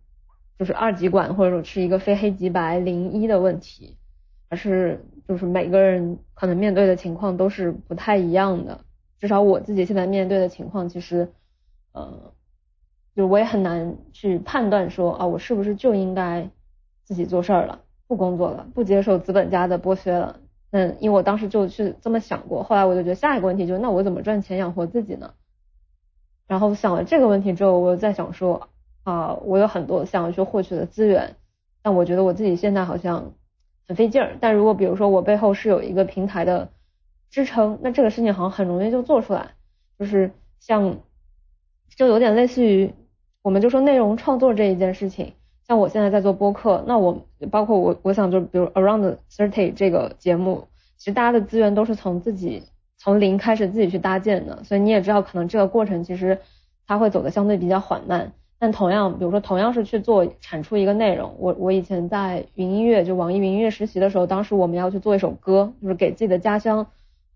[0.58, 3.96] 就是二极管或者说是一个非黑即白零一的问题，
[4.50, 8.80] 而是就是每个人可能面对的情况都是不太一样的。
[9.20, 11.32] 至少我自己现在面对的情况，其实
[11.92, 12.34] 呃，
[13.16, 16.50] 就我也很难去判断说啊，我是不是就应该
[17.04, 20.40] 自己做事儿了，不工作了，不接受资本家的剥削了。
[20.72, 25.34] 嗯，因为我当时就去这么想过，后来我就觉得下一个问题就是，那我怎么赚钱养活自己呢？
[26.48, 28.70] 然后想了这个问题之后，我又在想说
[29.04, 31.38] 啊，我有很多想要去获取的资源，
[31.82, 33.32] 但我觉得我自己现在好像
[33.88, 34.36] 很费劲儿。
[34.42, 36.70] 但如果比如说我背后是有一个平台的
[37.30, 39.52] 支撑，那这个事情好像很容易就做出来。
[39.98, 40.98] 就是像
[41.96, 42.94] 就有点类似于，
[43.46, 45.34] 我们就说内容创作这一件事情，
[45.68, 50.68] 像我现在在做播客，那我包括我我想就比如 Around Thirty 这个节目，
[50.98, 52.64] 其实大家的资源都是从自己。
[52.98, 56.40] 从零开始自己去搭建的，所以你也知道，可能这个过程其实
[56.88, 58.32] 它会走的相对比较缓慢。
[58.58, 66.88] 但同样，比如说同样是去做产出一个内容，我我以前在云音乐就网易云音乐实习的时候，当时我们要去做一首歌，就是给自己的家乡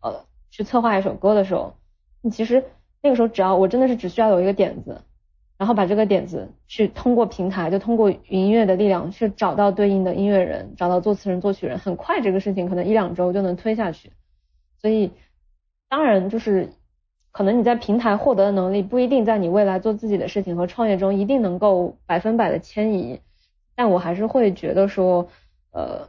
[0.02, 1.76] 呃去策划一首歌的时候，
[2.22, 2.64] 你其实
[3.04, 5.02] 那个时候只要我真的是只需要有一个点子，
[5.60, 14.12] 然后把这个点子去通过平台，就通过云音乐的力量去找到对应的音乐人，找到作词人、作曲人，很快这个事情可能一两周就能推下去，
[14.82, 15.12] 所以。
[15.92, 16.70] 当然，就是
[17.32, 23.22] 可能你在平台获得的能力不一定在你未来做自己的事情和创业中一定能够百分百的迁移，
[23.76, 25.30] 但我还是会觉得说，
[25.72, 26.08] 呃，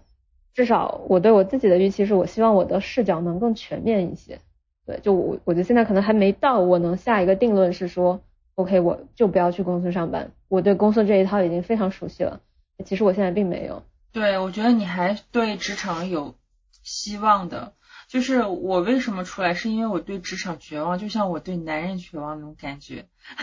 [0.53, 4.38] 至少我对我自己的预期是我希望我的视角能更全面一些。
[4.84, 8.20] 对，就我我觉得现在可能还没到我能下一个定论是说
[8.55, 12.40] ，OK，我就不要去公司上班，我对公司这一套已经非常熟悉了。
[12.84, 13.84] 其实我现在并没有。
[14.12, 16.34] 对，我觉得你还对职场有
[16.82, 17.74] 希望的。
[18.09, 23.07] 就是我为什么出来，是因为我对职场绝望，就像我对男人绝望那种感觉。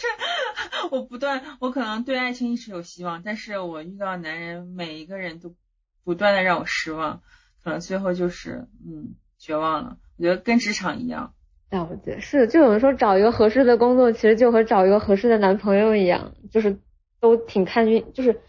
[0.00, 5.54] 这我不断，我可能对爱情一直有希望，但是我遇到男人，每一个人都
[6.02, 7.20] 不断的让我失望，
[7.62, 9.98] 可能最后就是嗯绝望了。
[10.16, 11.34] 我觉得跟职场一样。
[11.72, 16.78] 了解，是就有人说找一个合适的工作，其实就和找一个合适的男朋友一样，就是
[17.18, 18.40] 都挺看运，就是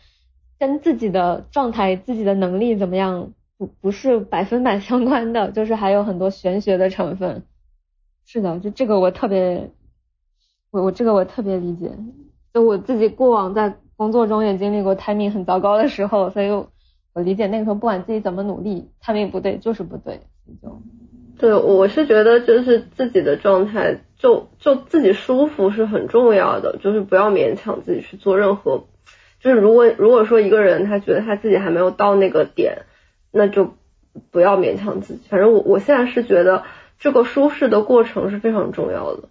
[0.60, 3.34] 跟自己的状态、自己的能力怎么样。
[3.56, 7.44] 不不是百分百相关的，就是还有很多玄学的成分。
[8.26, 9.70] 是的，就这个我特别，
[10.72, 11.92] 我我这个我特别理解。
[12.52, 20.20] 就我自己过往在工作中也经历过 timing 很糟糕的时候，所以我理解那个时候不管自己怎么努力，timing 不对就是不对，
[20.62, 20.82] 就。
[21.44, 28.86] 对，我是觉得就是自己的状态，就就自己舒服是很重要的，就是不要勉强自己去做任何，
[29.42, 32.84] 就是如果如果说一个人他觉得他自己还没有到那个点，
[33.30, 33.74] 那就
[34.32, 35.24] 不要勉强自己。
[35.28, 36.64] 反正我我现在是觉得
[36.98, 39.28] 这个舒适的过程是非常重要的。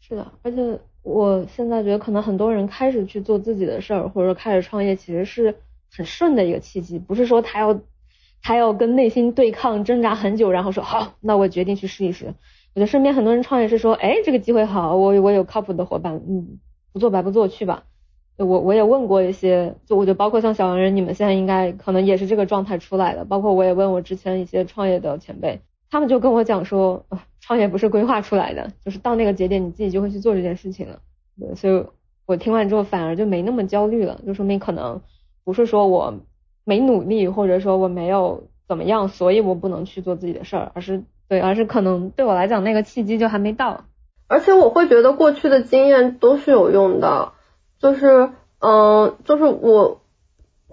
[0.00, 5.56] 是的，而且我现在觉得可能很多人开始去做自己的事儿，或者说开始创业，其实是
[5.92, 7.80] 很顺的一个契机，不是说他要。
[8.46, 12.26] 他要跟内心对抗挣扎很久，然后说好，那我决定去试一试。
[12.26, 16.60] 我觉得身边很多人创业是说，哎，这个机会好，我我有靠谱的伙伴，嗯，
[16.92, 17.82] 不做白不做，去吧。
[18.36, 23.24] 我我也问过一些，就我觉得包括像小黄人，你们现在应该可能也是这个状态出来的。
[23.24, 25.58] 包括我也问我之前一些创业的前辈，
[25.90, 27.04] 他们就跟我讲说，
[27.40, 31.00] 创业不是规划出来的，就是到那个节点你自己就会去做这件事情了。
[31.56, 31.84] 所以
[32.26, 35.00] 我听完之后反而就没那么焦虑了，就说明可能
[35.42, 36.14] 不是说我。
[36.66, 43.84] 没努力，或者说我没有怎么样，所以我不能去做自己的事儿，而是对，而是可能对我来讲那个契机就还没到。
[44.26, 47.32] 而且我会觉得过去的经验都是有用的，
[47.78, 50.00] 就是嗯，就是我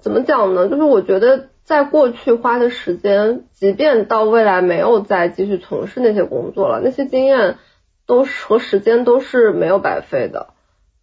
[0.02, 0.68] 怎么讲呢？
[0.68, 7.58] 就是我觉得在过去花的时间，即便到未来没有再继续从事那些工作了，那些经验
[8.08, 10.48] 都是和时间都是没有白费的。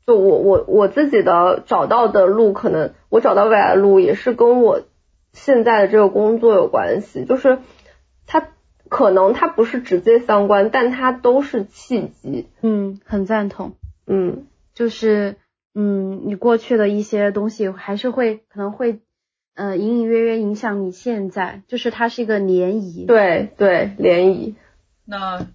[0.06, 4.82] 就我我我自己的找到的路，可能我找到未来的路也是跟我
[5.32, 7.24] 现在的这个工作有关系。
[7.24, 7.58] 就是
[8.26, 8.48] 它
[8.88, 12.48] 可能它不是直接相关，但它都是契机。
[12.62, 13.72] 嗯，很赞同。
[14.06, 15.36] 嗯，就是
[15.74, 19.00] 嗯，你过去的一些东西还是会可能会
[19.54, 23.06] 呃隐隐约约影响你现在，就是它是一个涟漪。
[23.06, 24.54] 对对，涟漪。
[25.04, 25.46] 那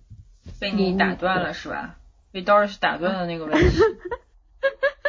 [0.59, 1.95] 被你打断了是吧？
[2.31, 3.65] 被 Doris 打断的那个问题。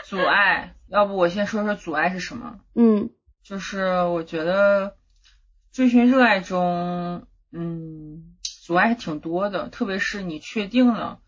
[0.08, 2.60] 阻碍，要不我先说说阻碍是什么？
[2.76, 3.10] 嗯，
[3.42, 4.96] 就是我觉得
[5.72, 11.20] 追寻热爱中，嗯，阻碍还挺多的，特别是你确定了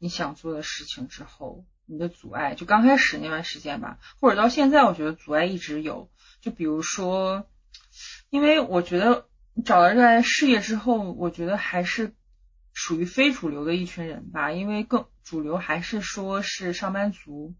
[0.00, 6.10] 你想做的事情之后，你的阻碍就刚开始那段时间吧，或者到现在，我觉得阻碍一直有。
[6.40, 7.46] 就比如说，
[8.30, 9.28] 因为我觉得
[9.64, 12.12] 找到热爱事业之后，我觉得还是
[12.72, 17.54] 属于非主流的一群人吧，因为更主流还是说是上班族。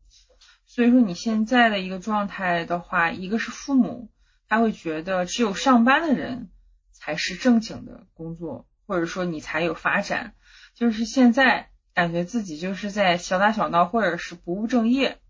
[0.75, 4.11] 所以说你现在的一个状态的话，一个是父母
[4.49, 6.51] 他会觉得只有上班的人
[6.91, 10.35] 才是正经的工作，或者说你才有发展。
[10.75, 15.21] 就是现在感觉自己就是在小打小闹，或者是不务正业。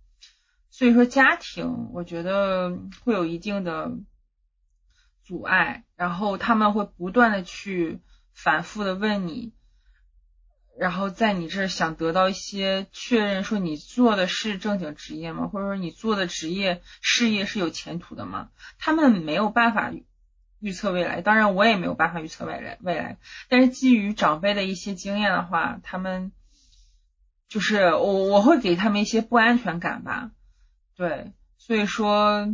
[0.70, 3.92] 所以说家庭我觉得会有一定的
[5.24, 8.00] 阻碍，然后他们会不断的去
[8.32, 9.52] 反复的问你。
[10.76, 15.46] 然后在你这想得到一些确认，说你做的是正经职业吗？
[15.46, 18.50] 或者说你做的职业事业是有前途的吗？
[18.78, 19.92] 他们没有办法
[20.58, 22.76] 预测未来，当然我也没有办法预测未来。
[22.82, 23.18] 未来，
[23.48, 26.32] 但是基于长辈的一些经验的话，他们
[27.48, 30.32] 就是我我会给他们一些不安全感吧。
[30.96, 32.48] 对，所以说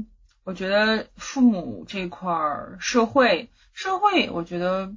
[0.44, 4.94] 我觉得父母这块儿，社会社会，我觉得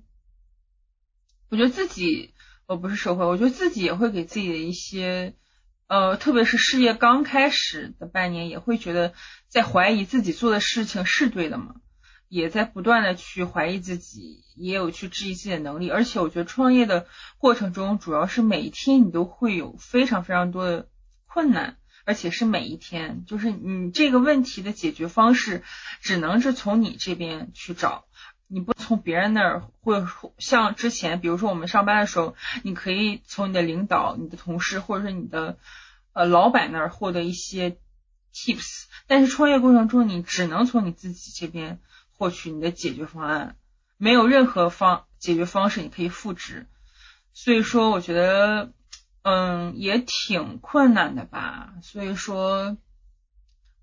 [1.50, 2.33] 我觉得自己。
[2.66, 5.36] 呃，不是社会，我觉得自己也会给自己的一些，
[5.88, 9.14] 呃，特别是事业刚开始的半年，也会觉得
[9.47, 11.76] 在怀疑自己做的事情是对的吗？
[12.30, 15.89] 也在不断的去怀疑自己，也有去质疑自己的能力。
[15.89, 17.05] 而且我觉得创业的
[17.38, 20.88] 过程中，主要是每一天你都会有非常非常多的
[21.28, 25.61] 困难，而且是每一天，就是你这个问题的解决方式，
[26.01, 28.05] 只能是从你这边去找。
[28.54, 35.58] 你不从别人那儿，或者像之前，比如说我们上班的时候，你可以从你的领导、你的同事，或者是你的
[36.14, 37.78] 呃老板那儿获得一些
[38.32, 38.84] tips。
[39.08, 41.80] 但是创业过程中，你只能从你自己这边
[42.12, 43.56] 获取你的解决方案，
[43.97, 46.68] 没有任何方解决方式你可以复制。
[47.34, 48.72] 所以说，我觉得
[49.24, 51.74] 嗯也挺困难的吧。
[51.82, 52.78] 所以说。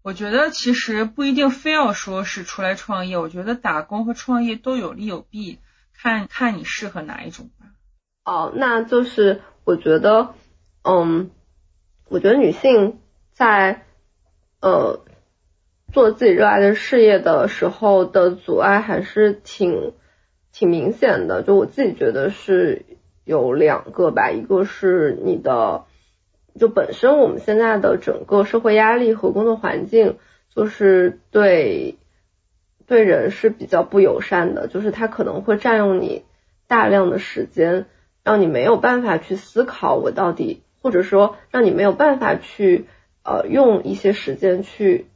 [0.03, 5.59] 我觉得其实不一定非要说是出来创业，我觉得打工和创业都有利有弊，
[5.95, 7.67] 看看你适合哪一种吧。
[8.25, 10.35] 哦，那就是我觉得，
[10.83, 11.31] 嗯，
[12.09, 12.99] 我觉得女性
[13.33, 13.85] 在
[14.61, 15.05] 呃
[15.93, 19.93] 做自己热爱的事业的时候的阻碍还是挺
[20.51, 21.43] 挺明显的。
[21.43, 22.87] 就我自己觉得是
[23.25, 25.85] 有两个吧，一个是你的。
[26.59, 30.17] 就本身我们现在的整个社会压力和工作环境，
[30.55, 31.97] 就是对
[32.87, 36.25] 对人是比较不友善的，就是它可能会占用你
[36.67, 37.87] 大量的时间，
[38.25, 42.87] 让你没有办法去思考我到底，或者说让你没有办法去
[43.23, 45.07] 呃用一些时间去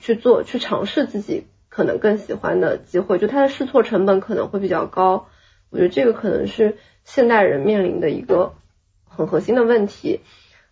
[0.00, 5.28] 去做去尝试自己可能更喜欢的机会，就它的试错成本可能会比较高。
[5.70, 8.54] 我觉得这个可能是现代人面临的一个
[9.04, 10.20] 很核心的问题。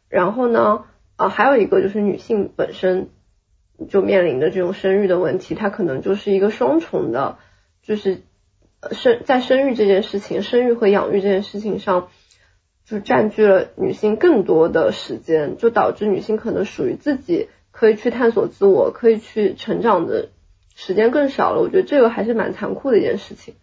[0.09, 0.85] 然后呢，
[1.17, 3.09] 啊，还有一个就是女性本身
[3.89, 7.39] 就面临的这种生育的问题，它可能就是一个双重的，
[7.83, 8.23] 就是
[8.93, 12.09] 生在生育这件事情、生育和养育这件事情上，
[12.85, 20.29] 就占据了女性更多的时间，就导致女性可能属于自己可以去探索自我、可以去成长的
[20.75, 21.61] 时间更少了。
[21.61, 23.55] 我觉得这个还是蛮残酷的一件事情。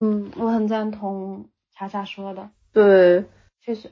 [0.00, 3.24] 嗯，我很赞同查查说的，对，
[3.60, 3.90] 确实。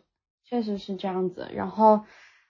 [0.50, 2.04] 确实是这样子，然后，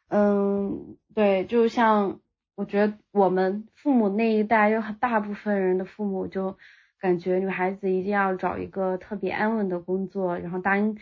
[0.09, 2.19] 嗯，对，就像
[2.55, 6.57] 我觉得我们父母那一代，有很大部分人的父母就
[6.99, 10.97] 感觉女孩子一定要找一个特别安稳的工作，然后当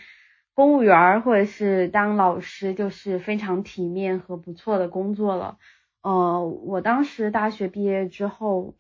[0.55, 5.57] 公务员或者是当老师，就是非常体面和不错的工作了。
[6.03, 8.74] 呃，我当时大学毕业之后，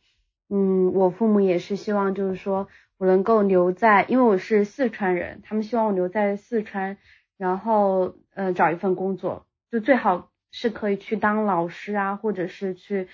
[0.50, 2.66] 嗯，我父母也是希望就是说
[2.96, 6.98] 我能够留在，因为我是四川人，他们希望我留在四川。
[7.38, 13.08] 然后，呃，找一份工作，就最好是可以去当老师啊，或者是去，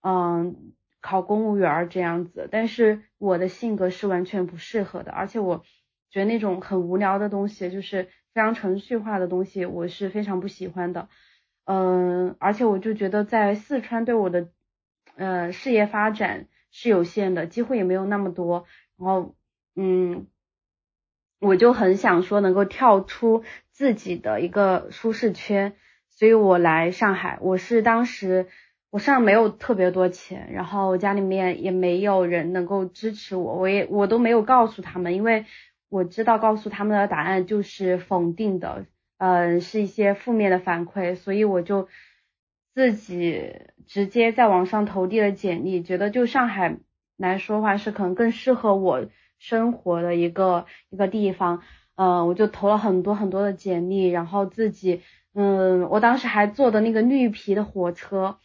[0.00, 0.72] 嗯，
[1.02, 2.48] 考公务员这样子。
[2.50, 5.62] 但是我的性格是完全不适合的，而且我
[6.10, 11.08] 觉得那种很无聊的东西，就是非常程序化的东西，我是非常不喜欢的。
[11.66, 14.48] 嗯，而且我就觉得在四川对我的，
[15.16, 18.64] 呃，事业发展是有限的，机会也没有那么多。
[18.96, 19.34] 然后，
[19.74, 20.26] 嗯。
[21.46, 25.74] 我就很想说能够跳出自己的一个舒适圈，
[26.10, 27.38] 所以我来上海。
[27.40, 28.48] 我是当时
[28.90, 35.44] 我身上没有特别多钱，然后家里面也没有人能够支持我，我也我都没有告诉他们，因为
[35.88, 38.86] 我知道告诉他们的答案就是否定的，
[39.18, 41.88] 嗯，是一些负面的反馈，所以我就
[42.74, 43.52] 自己
[43.86, 46.76] 直接在网上投递了简历，觉得就上海
[47.16, 49.06] 来说话是可能更适合我。
[49.38, 51.62] 生活的一个一个地方，
[51.94, 55.02] 嗯，我就投了很多很多的简历，然后自己，
[55.34, 58.38] 嗯，我当时还坐的那个绿皮的火车，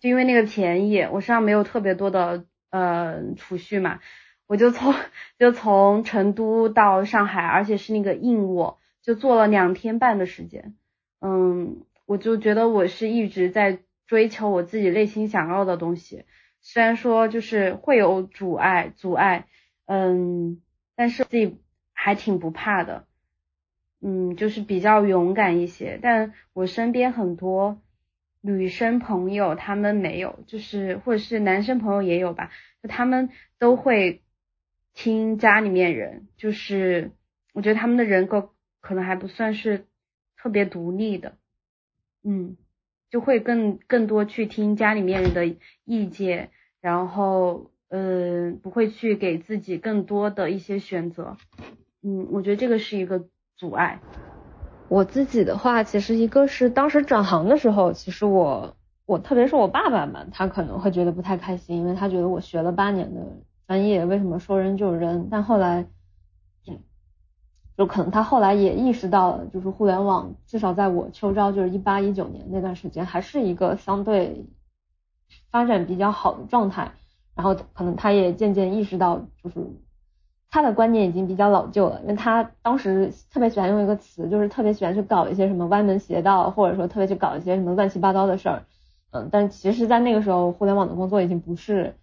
[0.00, 4.00] 就因为那个便宜，我身上没有特别多的呃储蓄嘛，
[4.46, 4.94] 我就从
[5.38, 10.74] 就从成都到上海，而且是那个硬卧，就坐了两天半的时间，
[11.20, 16.24] 嗯，我就觉得我是一直在追求我自己内心想要的东西，
[16.62, 19.46] 虽然说就是会有阻碍阻碍。
[19.90, 20.60] 嗯，
[20.96, 21.56] 但是自己
[21.94, 23.06] 还挺不怕的，
[24.02, 25.98] 嗯，就是比较勇敢一些。
[26.02, 27.80] 但我身边很多
[28.42, 32.50] 女生朋友，她们没有，就是或者是男生朋友也有吧，
[32.82, 34.20] 就他们都会
[34.92, 37.12] 听家里面人，就是
[37.54, 38.50] 我觉得他们的人格
[38.82, 39.86] 可能还不算是
[40.36, 41.38] 特别独立的，
[42.22, 42.58] 嗯，
[43.08, 45.46] 就会更更多去听家里面人的
[45.86, 46.50] 意见，
[46.82, 47.70] 然后。
[47.90, 51.36] 嗯，不会去给自己更多的一些选择，
[52.02, 53.24] 嗯，我觉得这个是一个
[53.56, 54.00] 阻碍。
[54.88, 58.76] 我自己的话，其实一个是当时转行的时候，其实我
[59.06, 63.20] 我特别是我爸爸嘛，他可能会觉得不太开心，因为他觉得我学了八年的
[63.66, 65.28] 专业，为什么说扔就扔？
[65.30, 65.86] 但后来，
[67.76, 74.44] 就可能他后来也意识到了，就是互联网至少在我秋招就是一八一九年那段时间，还是一个相对
[75.50, 76.92] 发展比较好的状态。
[77.38, 79.64] 然后可能他也渐渐意识到，就是
[80.50, 88.64] 他的观念已经比较老旧了，因为他当时特别喜欢用一个词，就是特别喜欢去搞一些什么歪门邪道，或者说特别去搞一些什么乱七八糟的事儿。
[89.12, 91.94] 嗯，但其实，在那个时候，互联网的工作已经不是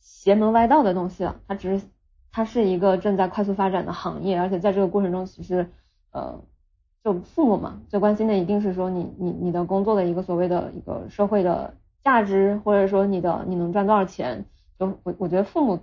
[0.00, 1.86] 邪门歪道的东西了，它只是
[2.30, 5.66] 它是一个正在快速发展的行业，而且在这个过程中，其实
[6.12, 6.38] 呃，
[7.02, 11.72] 就父母嘛，最关心的一定是说你你你的工作的一个所谓的一个社会的
[12.04, 14.44] 价值，或者说你的你能赚多少钱。
[15.02, 15.80] 我我觉得父母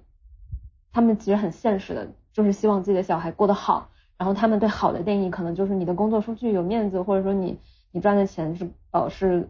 [0.91, 3.89] 他们其实很现实的，就是希望自己的小孩过得好。
[4.17, 7.57] 然后他们对好的定义可能就是你的工作出去有面子，或者说你
[7.91, 9.49] 你赚的钱是呃是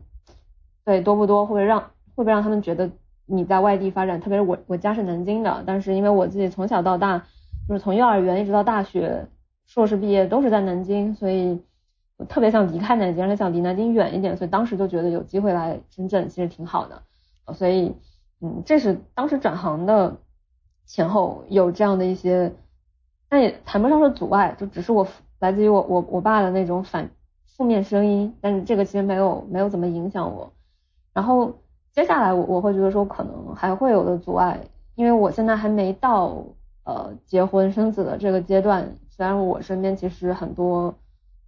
[0.86, 2.90] 对多不多，会不会让会不会让他们觉得
[3.26, 4.22] 你在外地发展？
[4.22, 7.26] 特别是我我家是南京的，但是因为我自己从小到大
[7.68, 9.28] 就是从幼儿园一直到大学
[9.66, 11.60] 硕士毕业都是在南京，所以
[12.30, 17.04] 特别想离开南京，而且想离南京远一点，所以当时就觉得有机会来深圳其实挺好的，
[17.54, 17.94] 所以。
[18.42, 20.18] 嗯，这是当时转行的
[20.86, 22.54] 前后有这样的一些，
[23.30, 25.08] 但也谈不上是阻碍，就只是我
[25.40, 27.10] 来自于我我我爸的那种反
[27.46, 30.52] 负面声音，但是这个其实没有没有怎么影响我。
[31.14, 31.54] 然后
[31.92, 34.60] 接下来我我会觉得说可能还会有的阻碍，
[34.96, 36.44] 因为我现在还没到
[36.84, 40.96] 呃结婚生子的这个阶段，虽然我身边其实很多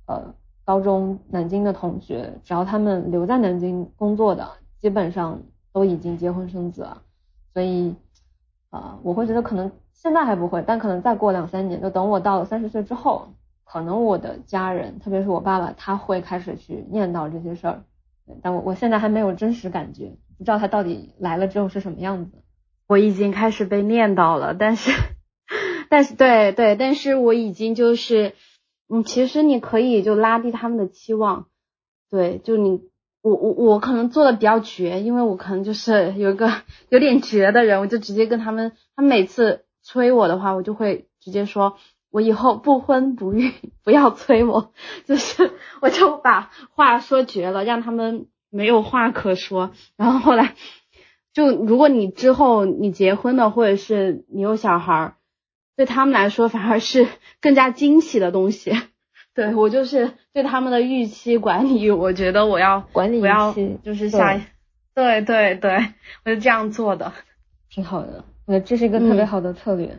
[0.05, 0.33] 呃
[0.63, 4.47] 高中南京的同学，只要他们留在南京工作的，
[4.79, 5.41] 基本上
[5.73, 7.01] 都已经结婚生子了，
[7.53, 7.95] 所以
[8.69, 13.33] 啊，我会觉得可能现在还不会，但可能再过两三年，就等我到了三十岁之后，
[13.65, 17.83] 可能我的家人，特别是我爸爸，他会开始去念叨这些事儿，
[18.41, 22.43] 但我我现在还没有真实感觉，不知道他到底来了之后是什么样子。
[22.87, 24.91] 我已经开始被念叨了，但是，
[25.89, 28.33] 但是对对，但是我已经就是，
[28.89, 31.47] 嗯，其实你可以就拉低他们的期望，
[32.09, 32.81] 对，就你
[33.23, 36.51] 我我我可能做的比较绝，因为我可能就是有一个
[36.89, 41.77] 有点绝的人，我就直接跟他们，他们每次催我的话，我就会直接说，
[42.11, 43.53] 我以后不婚不育，
[43.83, 44.73] 不要催我，
[45.07, 45.51] 就是
[45.81, 50.55] 我就把话说绝了，让他们没有话可说，然后后来。
[51.33, 55.15] 就如果你之后你结婚了，或者是你有小孩儿，
[55.75, 57.07] 对他们来说反而是
[57.41, 58.71] 更加惊喜的东西。
[59.35, 64.39] 对我就是对他们的预期管理，我觉得我要管理预期，就是下，
[64.93, 67.13] 对对对，我就这样做的，
[67.69, 68.23] 挺好的。
[68.45, 69.97] 我觉得这是一个特别好的策略，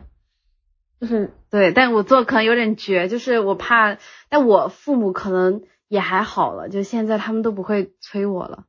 [1.01, 3.97] 就是对，但我做可能有点绝，就是我怕，
[4.29, 8.65] 但我父母可能也还好了，就现在他们都不会催我了。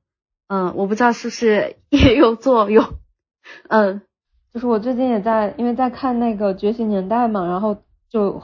[0.49, 2.85] 嗯，我不知道是不是也有作用。
[3.69, 4.01] 嗯，
[4.53, 7.77] 就是我最近也在，因为在看那个《觉醒年代》嘛，然后
[8.09, 8.41] 就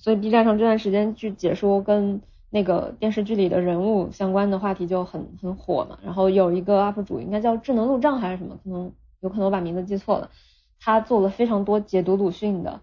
[0.00, 5.98] 所以 B 站上这段时间去解说跟那个电视剧里的人物相关的话题就很很火嘛。
[6.02, 8.90] 然后有一个 UP 主应该叫智能路障还是什么，可能
[9.20, 10.30] 有可能我把名字记错了，
[10.80, 12.80] 他做了非常多解读鲁迅的，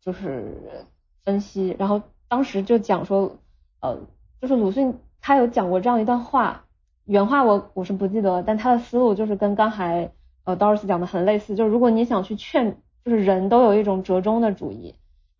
[0.00, 0.86] 就是
[1.24, 1.76] 分析。
[1.78, 3.36] 然后当时就讲说，
[3.80, 3.98] 呃，
[4.40, 6.62] 就是鲁迅他有讲过这样一段话。
[7.06, 10.10] 原话我我是不记得，但他的思路就是跟刚才
[10.44, 14.94] 呃 Doris 讲的很类似，就是如果你想去劝，就是人都有一种折中的主义，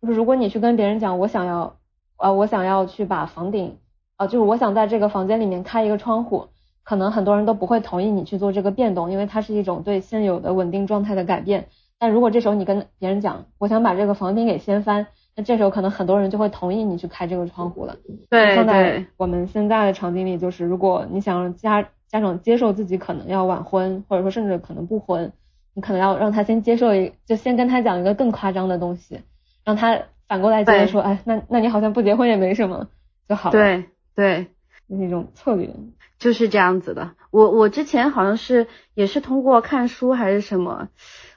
[0.05, 1.75] 就是如果你去跟别人讲我想要
[2.17, 3.77] 呃我想要去把房顶
[4.17, 6.47] 呃就是我想在这个房间里面开一个窗户，
[6.83, 11.67] 可能很多人都不会同意你去做这个变动，因为它是一种对现有的稳定状态的改变。
[11.97, 15.07] 但如果这时候你跟别人讲我想把这个房顶给掀翻。
[15.37, 17.97] 那这时候可能很多人就会同意你去开这个窗户了。
[18.29, 25.33] 对，放在我们现在的场景里，就是如果你想让家家长接受自己可能要晚婚，或者说甚至可能不婚，
[25.73, 29.19] 你可能要让他先接受一，就先跟他讲一个更夸张的东西，
[29.65, 32.87] 让他反过来觉得说，哎，那那你好像不结婚也没什么
[33.27, 33.51] 就好了。
[33.51, 34.47] 对对，
[34.87, 35.75] 那种策略
[36.19, 37.15] 就是这样子的。
[37.31, 40.87] 我我之前好像是也是通过看书还是什么。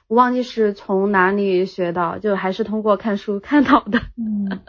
[0.07, 4.61] 我忘记是从哪里学到，就还是通过看书看到的，嗯，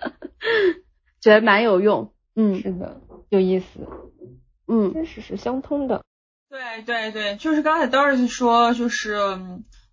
[1.19, 3.01] 觉得蛮有用，嗯，是的，
[3.31, 3.89] 有意思，
[4.69, 6.05] 嗯，确实是相通的，
[6.51, 9.17] 对对对，就是刚才 Doris 说，就是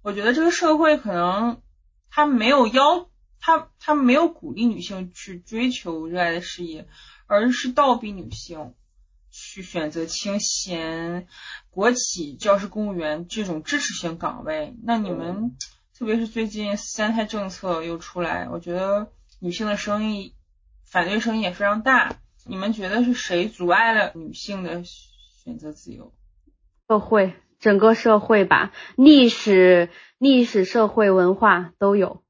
[0.03, 1.61] 我觉得这个社会可能
[2.09, 3.07] 他没有要
[3.47, 6.85] 他他没有鼓励女性去追求热爱的事业，
[7.27, 8.73] 而是倒逼女性。
[9.29, 11.27] 去选择清闲、
[11.69, 15.55] 国企、教师、公务员这种支持性岗位，那你们，
[15.95, 20.33] 特别是最近三胎政策又出来，我觉得女性的声音
[20.85, 22.17] 反对声音也非常大。
[22.45, 26.13] 你们觉得是谁阻碍了女性的选择自由？
[26.87, 32.23] 社会，整个社会吧，历史、历史、社会、文化都有，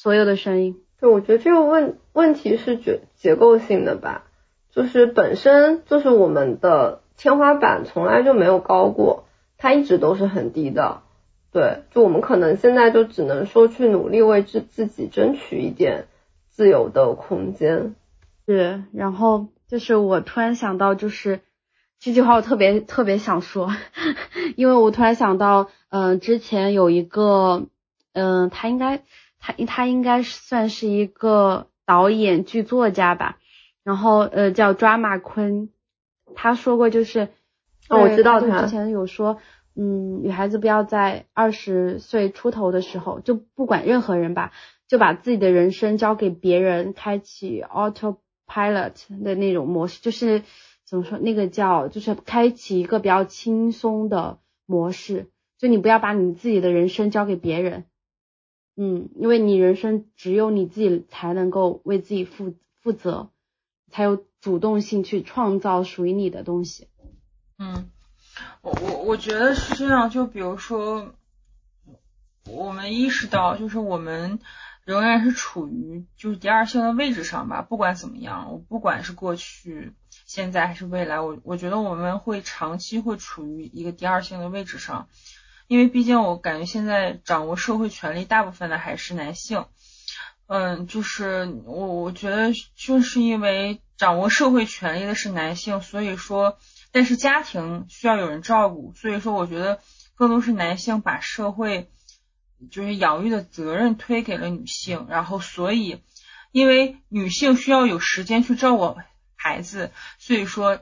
[0.00, 0.76] 所有的声音。
[1.00, 4.26] 对，我觉得这个问问题是结结构性的吧。
[4.70, 9.24] 就是本身就是我们的天花板从来就没有高过，
[9.56, 11.02] 它一直都是很低的。
[11.50, 16.06] 对，就我们可能现在就只能说去努力为自自己争取一点
[16.48, 17.96] 自由的空间。
[18.46, 21.40] 是，然后就是我突然想到，就是
[21.98, 23.74] 这句话我特别特别想说，
[24.54, 27.66] 因为我突然想到，嗯，之前有一个，
[28.12, 29.02] 嗯，他应该
[29.38, 33.38] 他他应该算是一个导演剧作家吧。
[33.84, 35.70] 然后呃叫抓马坤，
[36.34, 37.28] 他说过就是，
[37.88, 39.38] 哦我知道他之前有说，
[39.74, 44.52] 嗯女孩子不要在二十岁出头的时候就不管任何人吧，
[44.88, 48.92] 就把自己的人生交给别人，开启 autopilot
[49.24, 50.42] 的那种模式，就是
[50.84, 57.84] 怎么说那个叫就是开启一个比较轻松的模式，就你不要把你自己的人生交给别人，
[58.78, 63.30] 嗯，因为你人生只有你自己才能够为自己负负责。
[63.90, 66.88] 才有主动性去创造属于你的东西。
[67.58, 67.88] 嗯，
[68.60, 70.10] 我我我觉得是这样。
[70.10, 71.14] 就比如说，
[72.44, 74.40] 我们意识到，就是我们
[74.84, 77.62] 仍然是处于就是第二性的位置上吧。
[77.62, 79.94] 不管怎么样，我不管是过去、
[80.26, 85.08] 现在还是未来，我我觉得我们会长期会处于一个第二性的位置上。
[85.68, 89.66] 因为毕竟我感觉现在掌握社会权力大部分的还是男性。
[90.46, 96.58] 嗯，就是我我觉得就是因为掌握社会权力的是男性，所以说，
[96.90, 99.80] 但是家庭需要有人照顾，所以说我觉得
[100.14, 101.90] 更多是男性把社会
[102.70, 106.00] 就是养育的责任推给了女性，然后所以
[106.50, 108.96] 因为女性需要有时间去照顾
[109.36, 110.80] 孩子，所以说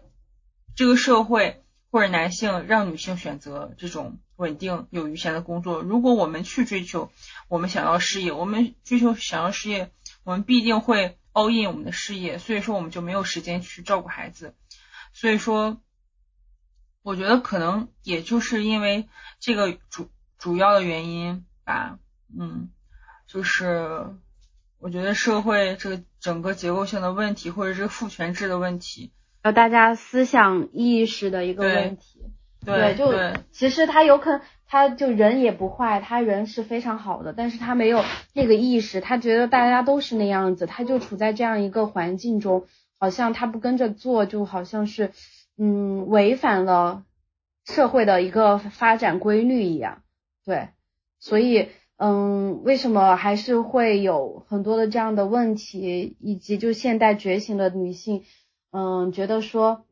[0.77, 4.21] 这个社会或者男性让女性选择这种。
[4.37, 5.83] 稳定有余钱的工作。
[5.83, 7.11] 如果我们去追求
[7.49, 9.91] 我们想要事业，我们追求想要事业，
[10.25, 12.39] 我们必定会 all in 我们的事业。
[12.39, 14.55] 所以说，我们就没有时间去照顾孩子。
[15.13, 15.81] 所以说，
[17.03, 19.09] 我觉得可能也就是因为
[19.41, 21.99] 这个主主要的原因吧。
[22.39, 22.69] 嗯，
[23.27, 24.15] 就是
[24.79, 29.13] 我觉得社会这个整个结构性的问题，或者是父权制的问题，
[29.45, 32.21] 有大家思想意识的一个问题。
[32.65, 33.13] 对，就
[33.53, 42.65] 其实他有可能，他就人也不坏，他人是非常好的，但是他没有那个意识，他觉得大家都是那样子，他就处在这样一个环境中，
[42.99, 45.13] 好像他不跟着做，就好像是，
[45.57, 47.05] 嗯，违反了
[47.65, 50.03] 社会的一个发展规律一样。
[50.45, 50.71] 对，
[51.21, 58.25] 所以，嗯，为什么还是会有很多的这样的问题，以及就现代觉醒的女性，
[58.73, 59.86] 嗯，觉得说。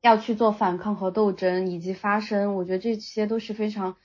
[0.00, 3.96] 要去做反抗和斗争，以及发声，我觉得这些都是非常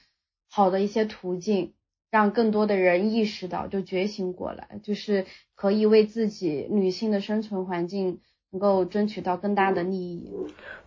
[0.49, 1.73] 好的一些途径，
[2.09, 5.25] 让更多的人意识到，就觉醒过来，就是
[5.55, 8.21] 可以为自己女性的生存环境
[8.51, 10.31] 能够争取到更大的利益。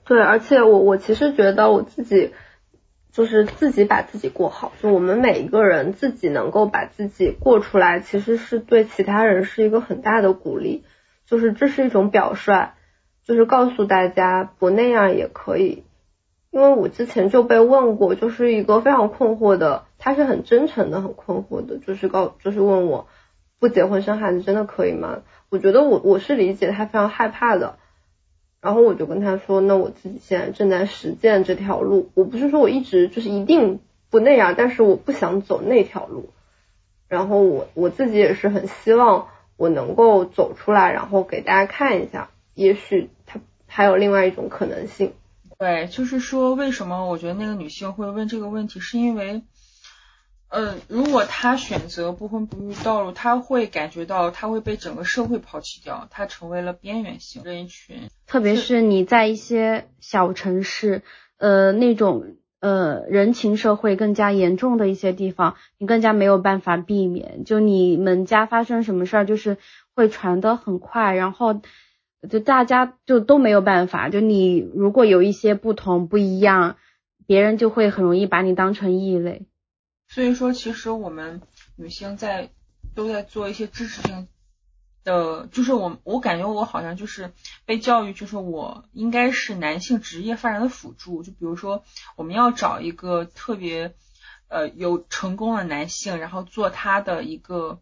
[0.04, 2.32] 对，而且我我其实觉得我自己
[3.12, 10.84] 就是自己把自己过好，就我们每一个人自己能够把自己过出来，其实是对其他人是一个很大的鼓励，
[11.26, 12.72] 就是这是一种表率。
[13.26, 15.82] 就是告诉大家不那样也可以，
[16.50, 23.08] 因为我之前就被问过，就是一个非常困惑的，他是很真诚的，很困惑的，就是告就是问我
[23.58, 25.22] 不结婚生孩子真的可以吗？
[25.50, 27.78] 我觉得我我是理解他非常害怕的，
[28.60, 36.30] 然后我就跟他说，那我自己现在正在实践这条路，我不是说我一直就是一定不那样，但是我不想走那条路，
[37.08, 43.38] 然后我我自己也是很希望我能够走出来，然后给大家看一下，也许他。
[43.68, 45.12] 还有另外一种可能性，
[45.58, 49.42] 对，就是说，为什么我觉得那个女性会问这个问题，是因为，
[50.48, 58.08] 嗯，如果她选择不婚不育道路，她会感觉到她会被整个社会抛弃掉，她成为了边缘性人群。
[58.26, 61.02] 特别是你在一些小城市，
[61.38, 67.44] 呃，那种呃人情社会更加严重的一些地方，你更加没有办法避免。
[67.44, 69.58] 就你们家发生什么事儿，就是
[69.92, 71.60] 会传得很快，然后。
[72.28, 76.76] 就大家就都没有办法，就你如果有一些不同不一样，
[77.26, 79.46] 别人就会很容易把你当成异类。
[80.08, 81.42] 所以说，其实我们
[81.76, 82.50] 女性在
[82.94, 84.26] 都在做一些支持性
[85.04, 87.32] 的，就是我我感觉我好像就是
[87.64, 91.22] 被教育，就是我应该是男性职业发展的辅助。
[91.22, 91.84] 就比如说，
[92.16, 93.94] 我们要找一个特别
[94.48, 97.78] 呃有成功的男性，然后做他的一个。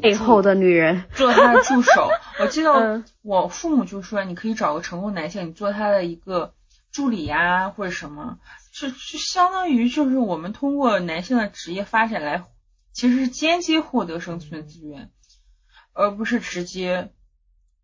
[0.00, 2.08] 背后的女人做他的助手，
[2.40, 6.54] 我记得我父母就说，你可以找个成功男性，你做他的一个
[6.90, 8.38] 助理呀，或者什么，
[8.72, 12.44] 就就相当于就是我们通过男性的职业发展来，
[12.92, 15.10] 其实是间接获得生存资源，
[15.92, 17.10] 而不是直接。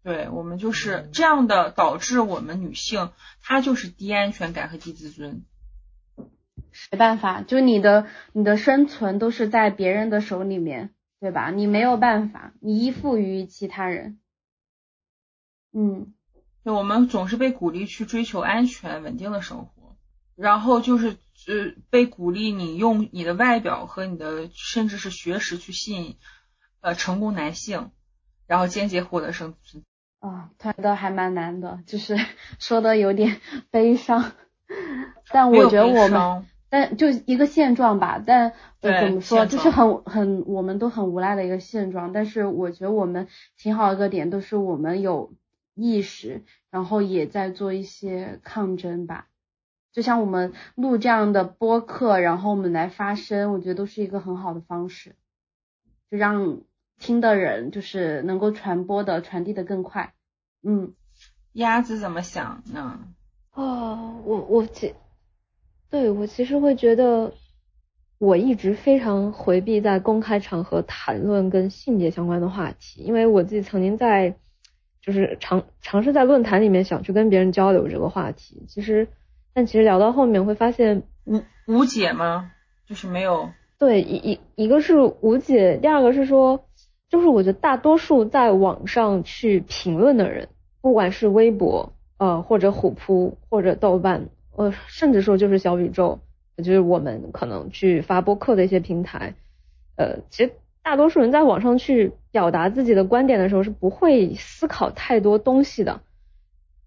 [0.02, 3.10] 对我们就是这样的，导致我们女性
[3.42, 5.42] 她就是低安全感和低自尊。
[6.92, 10.90] 没办法，就你的你的生存都是在别人的手里面。
[11.18, 11.50] 对吧？
[11.50, 14.18] 你没有办法，你依附于其他人。
[15.72, 16.14] 嗯，
[16.62, 19.96] 对，我们总是被鼓励去追求安全稳定的生活，
[20.34, 21.16] 然后就是
[21.48, 26.16] 呃被鼓励你用你的外表和你的甚至是学识去吸引
[26.80, 27.90] 呃成功男性，
[28.46, 29.82] 然后间接获得生存。
[30.18, 32.16] 啊，觉得还蛮难的，就是
[32.58, 33.40] 说的有点
[33.70, 34.32] 悲伤，
[35.28, 36.46] 但我觉得我们。
[36.68, 42.12] 但就一个现状吧，但怎么说，就是很很我们都很无奈的一个现状。
[42.12, 45.32] 但是我觉得我们挺好一个点，都是我们有
[45.74, 49.28] 意识，然后也在做一些抗争吧。
[49.92, 55.14] 就像我们录这样的播客，然后我们来发声，我觉得都是一个很好的方式，
[56.10, 56.60] 就让
[56.98, 60.12] 听的人就是能够传播的传递的更快。
[60.62, 60.94] 嗯，
[61.52, 62.98] 鸭子怎么想呢？
[63.54, 64.94] 哦，我我这。
[65.90, 67.32] 对我其实会觉得，
[68.18, 74.34] 我一直非常回避在公开场合谈论跟性别相关的话题，因为我自己曾经在
[75.00, 79.06] 就是尝尝试在论坛里面想去跟别人交流这个话题，其实
[79.54, 82.50] 但其实聊到后面会发现无无解吗？
[82.86, 83.50] 就是没有。
[83.78, 86.64] 对，一一一个是无解，第二个是说，
[87.10, 90.48] 就是我觉得大多数在网上去评论的人，
[90.80, 96.20] 不管是微博呃或者虎扑或者豆瓣，呃甚至说就是小宇宙，
[96.56, 99.34] 就是我们可能去发播客的一些平台，
[99.96, 100.52] 呃其实
[100.82, 106.00] 大多数人在网上去表达自己的观点的时候是不会思考太多东西的，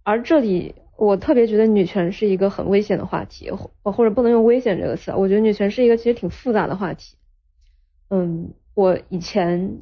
[0.04, 0.76] 而这里。
[1.02, 7.16] 我特别觉得女权是一个很危险的话题，或或者不能用危险这个词，我觉得女权是一个其实挺复杂的话题。
[8.10, 9.78] 嗯，我以前，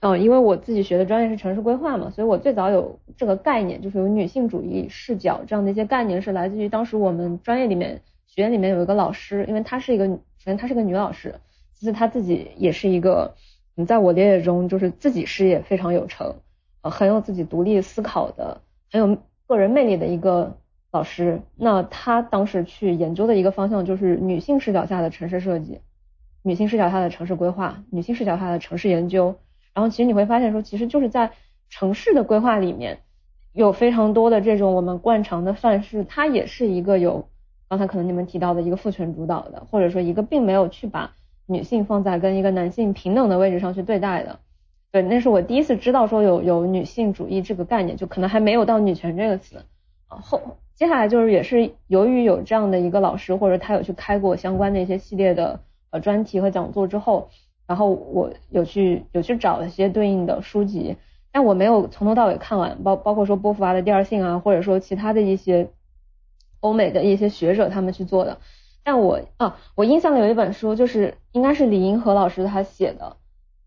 [0.00, 11.34] 嗯，因为我自己学的专业是城市规划嘛，所以我最早有这个概念，就是有女性主义视角这样的一些概念，是来自于当时我们专业里面学院里面有一个老师，因为她是一个，首先她是个女老师，
[11.74, 13.34] 其实她自己也是一个，
[13.76, 16.34] 嗯，在我理解中就是自己事业非常有成，
[16.82, 19.18] 呃，很有自己独立思考的，很有。
[19.48, 20.58] 个人魅力的一个
[20.90, 25.80] 老师，那他当时去研究的一个方向就是女性视角下的城市设计，
[26.42, 29.34] 女性视角下的城市规划，女性视角下的城市研究。
[29.78, 31.30] 然后其实你会发现说，其实就是在
[31.70, 32.98] 城市的规划里面，
[33.52, 37.28] 有非常多的这种我们惯常的范式，它也是一个有
[37.68, 41.12] 刚才可能你们提到的一个父权主导的，或者说一个并没有去把
[41.46, 44.40] 女性放在跟一个男性平等的位置上去对待的。
[44.90, 49.64] 对，那是我第一次知道说有有女性主义这个概念，就可能还没有到女权这个词。
[50.08, 50.40] 后
[50.74, 55.60] 接下来就是也是由于有这样的一个老师，或者他有去开过相关的一些系列的
[55.90, 57.28] 呃专题和讲座之后，
[57.68, 60.96] 然后我有去有去找一些对应的书籍，
[61.30, 65.68] 但我没有从头到尾看完，包包括说波伏娃的第二性啊，或者说其他的一些
[66.58, 68.38] 欧美的一些学者他们去做的。
[68.82, 73.16] 但我啊，我印象里有一本书，就是应该是李银河老师他写的。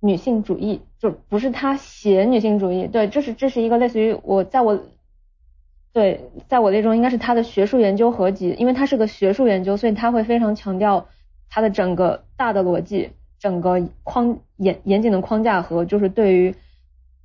[0.03, 4.79] 女性主义就不是他写女性主义，对，这是这是一个类似于我在我
[5.93, 11.05] 对在我那中应该是他的学术研究合集，因为他是个学术研究，所以他会非常强调
[11.51, 16.55] 他的整个大的逻辑，整个框严严谨的框架和就是对于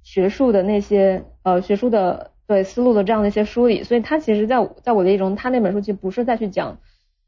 [0.03, 6.79] 学术的那些呃学术的对思路的这样的一些梳理，所以他其实在在我的意中，他那本书其实不是再去讲。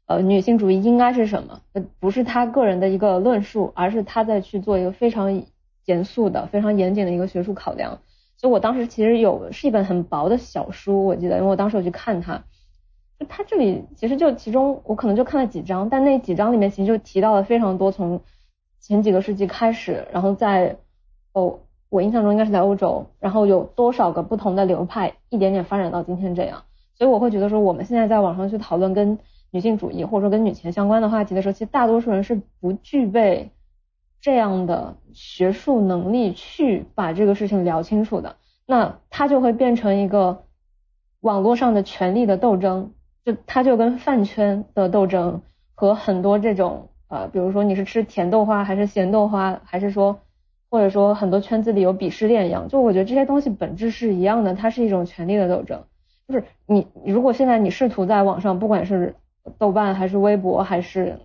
[0.07, 1.61] 呃，女性主义应该是什么？
[1.99, 5.43] 不是他个人的一个论述，而是他在去做一个非常
[5.85, 7.99] 严肃的、非常严谨的一个学术考量。
[8.35, 12.43] 所以我当时其实有是一本很薄的小书，我记得，因为我当时有去看它。
[13.19, 18.19] 就它这里其实就其中我可能就看了几章，但那几章里面其实就提到了非常多从
[18.79, 20.77] 前几个世纪开始，然后在
[21.33, 21.59] 哦，
[21.89, 26.63] 我印象中应该是在欧洲，然后有多少个不同的流派一点点发展到今天这样。
[26.95, 29.19] 所以我会觉得说，我们现在在网上去讨论跟
[29.51, 33.51] 女性主义或者说跟女权相关的话题的时候，其实大多数人是不具备
[34.21, 38.35] 这样的学术能力去把这个事情聊清楚的。
[38.65, 40.43] 那它就会变成一个
[41.21, 42.91] 网络上的权力的斗争，
[43.25, 45.41] 就它就跟饭圈的斗争
[45.73, 50.19] 和很多这种呃，比如说你是吃甜豆花还是咸豆花，还是说
[50.69, 55.83] 或者说很多圈子里有鄙视链一样，就我觉得这些东西本质是一样的，它是一种权力的斗争。
[56.27, 59.15] 就是你如果现在你试图在网上，不管是
[59.57, 61.19] 豆瓣还是微博还是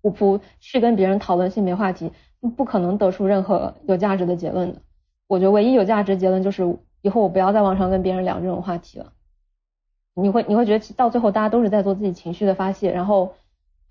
[0.00, 2.12] 虎扑去跟别人讨论性别话题，
[2.56, 4.80] 不可能得出任何有价值的结论的。
[5.26, 9.12] 我觉得唯一有价值的结论就是以后我不要在网上跟别人聊这种话题了。
[10.14, 13.34] 你会你会觉得到最后大家都是在做自己情绪的发泄，然后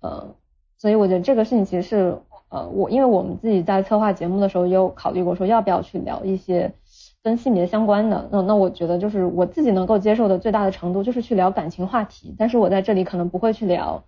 [0.00, 0.34] 呃，
[0.82, 2.18] 所以我觉得这个事情其实是
[2.48, 6.74] 呃我因为我们自己在策划节目的时候也有考虑过说要不要去聊一些
[7.22, 8.28] 跟性别相关的。
[8.32, 14.02] 那那我觉得就是我自己能够接受的最大的程度就是去聊感情话题，但是我在这里可能不会去聊。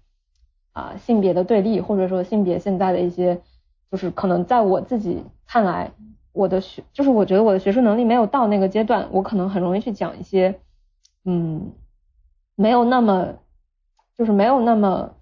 [0.72, 3.40] 啊，性别的对立，或者说性别现在的一些，
[3.92, 5.92] 就是可能在我自己看来，
[6.32, 10.58] 我的学，就是我觉得我的学术能力没有到那个阶段，我可能很容易去讲一些，
[11.24, 11.70] 嗯，
[12.56, 13.34] 没有那么，
[14.18, 15.12] 就是没有那么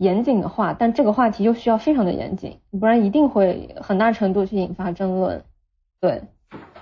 [0.00, 5.44] 严谨的话，但这个话题又需要非常的严谨，不然一定会很大程度去引发争论。
[6.00, 6.22] 对，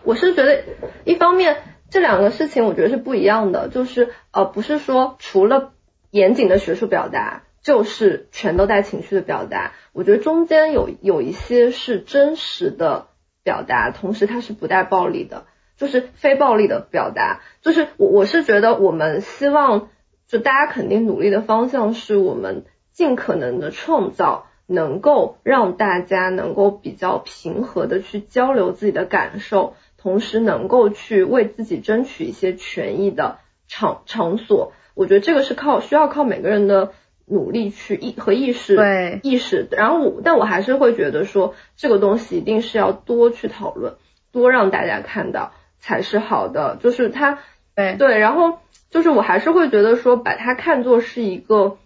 [0.04, 0.62] 我是觉得
[1.04, 1.56] 一方面
[1.90, 5.72] 这两个事情我觉得是不一样的，就是呃，不是说除了
[6.10, 7.42] 严谨的学术表达。
[7.60, 13.08] 就是全都带情绪的表达，我觉得中间有有一些是真实的
[13.42, 15.44] 表达，同时它是不带暴力的，
[15.76, 17.40] 就是非暴力的表达。
[17.60, 19.90] 就是我我是觉得我们希望，
[20.28, 22.64] 就大家肯定努力的方向是我们
[22.98, 33.38] 尽可能的创造能够让大家能够比较平和的去交流自己的感受，同时能够去为自己争取一些权益的
[33.68, 34.72] 场场所。
[34.94, 36.90] 我觉得这个是靠需要靠每个人的。
[37.30, 43.96] 努力去意和意识，对意识，然后我，但我还是会觉得说，这个东西一定是要多去讨论，
[44.32, 46.78] 多让大家看到才是好的。
[46.80, 47.40] 就是它，
[47.74, 51.76] 对对，然后就是我还是会觉得说，把它看作是一个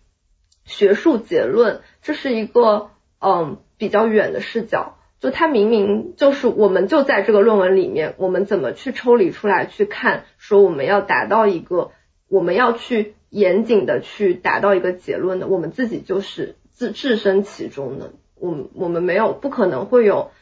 [0.64, 2.90] 学术结论，这是一个
[3.20, 4.96] 嗯比较远的视角。
[5.20, 11.92] 就它明明就是我们就在这个论文里面，我们怎么去抽离出来去看，说我们要达到一个，
[12.28, 20.32] 我们要去严谨的去达到一个结论的，我们自己就是自置身其中的，我们我们没有不可能会有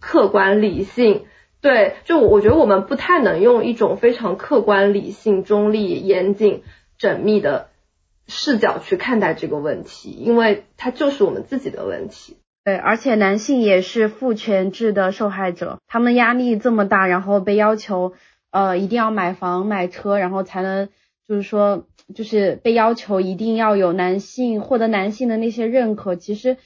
[0.00, 1.26] 客观理性，
[1.60, 6.62] 对，就我觉得我们不太能用一种非常客观理性、中立、严谨、
[6.98, 7.68] 缜密的
[8.28, 12.36] 视角去看待这个问题，因为它就是我们自己的问题。
[12.64, 18.12] 对，而且男性也是父权制的受害者，他们压力这么大，然后被要求
[18.50, 20.90] 呃一定要买房买车，然后才能
[21.26, 26.58] 就是说就是被要求一定要有男性获得男性的那些认可，其实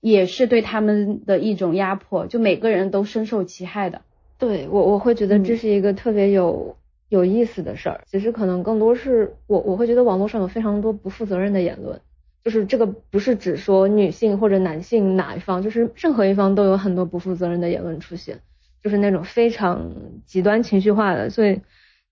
[0.00, 4.00] 也是对他们的一种压迫，就每个人都深受其害的。
[4.38, 6.76] 对我我会觉得这是一个特别有
[7.08, 12.00] 有意思的事儿，其实可能更多是我我会觉得网络上有非常多不负责任的言论。
[12.44, 18.40] 就是这个不是只说女性或者男性哪一方，就是任何一方都有很多不负责任的言论出现，
[18.82, 19.90] 就是那种非常
[20.24, 21.60] 极端情绪化的，所以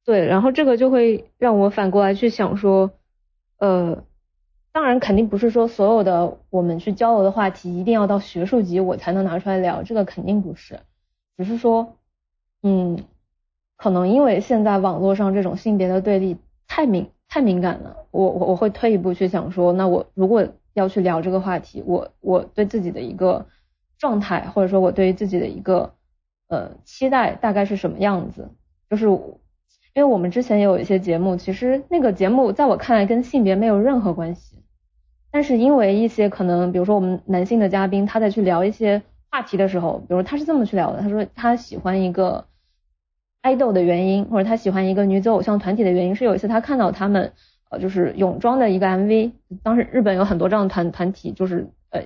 [0.05, 2.91] 对，然后这个就会让我反过来去想说，
[3.59, 4.05] 呃，
[4.73, 10.81] 当然肯定不是说所有的我们去交流的话题一定要到学术级我才能拿出来聊，这个肯定不是，
[11.39, 11.97] 只是说，
[12.63, 13.05] 嗯，
[13.77, 17.09] 可能因为现在网络上这种性别的对立太敏。
[17.29, 23.45] 太敏感了，我我我会退一步去想说，那我如果要去聊这个话题，我我对自己的一个
[23.99, 25.93] 状态，或者说我对于自己的一个
[26.47, 28.49] 呃期待大概是什么样子？
[28.89, 29.21] 就是因
[29.97, 34.63] 为我们之前也有一些节目，其实那个节目在我看来跟性别没有任何关系，
[35.33, 39.03] 但是因为一些可能，比如说我们男性的嘉宾他在去聊一些
[39.33, 42.47] 话题的时候，比如他是这么去聊的，他说他喜欢一个。
[43.47, 47.33] 爱豆的原因，或者他喜欢一个女子偶像团体的原因，是有一次他看到他们
[47.71, 49.31] 呃就是泳装的一个 MV，
[49.63, 52.03] 当时日本有很多这样的团团体，就是呃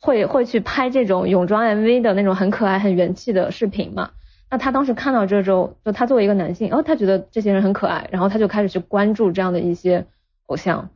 [0.00, 4.10] 会会去拍这种泳装 MV 的那种很可爱很元气的视频嘛。
[4.50, 10.04] 那他当时看到这之后，就他作为一个男性，哦他觉得这些人很可爱，然后他就开始去关注这样的一些
[10.46, 10.90] 偶像。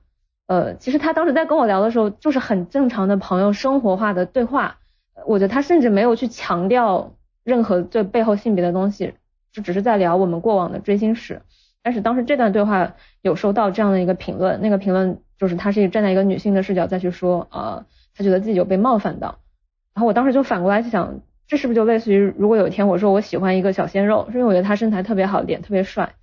[0.49, 4.79] 呃，其实他当时在跟我聊的时候，就是很正常的朋友生活化的对话，
[5.27, 7.13] 我觉得他甚至没有去强调
[7.45, 9.15] 任何这背后性别的东西。
[9.55, 11.41] 就只是在聊我们过往的追星史，
[11.81, 17.87] 但是当时这段对话有收到这样的一个评论，那个评论就是他是站在一个女性的视角再去说，呃，
[18.17, 19.39] 他觉得自己有被冒犯到，
[19.95, 26.15] 然后我当时就反过来去想，这是不是就类似于如果有一天我说我喜欢一个小鲜肉，是因为我觉得他身材特别好，脸特别帅，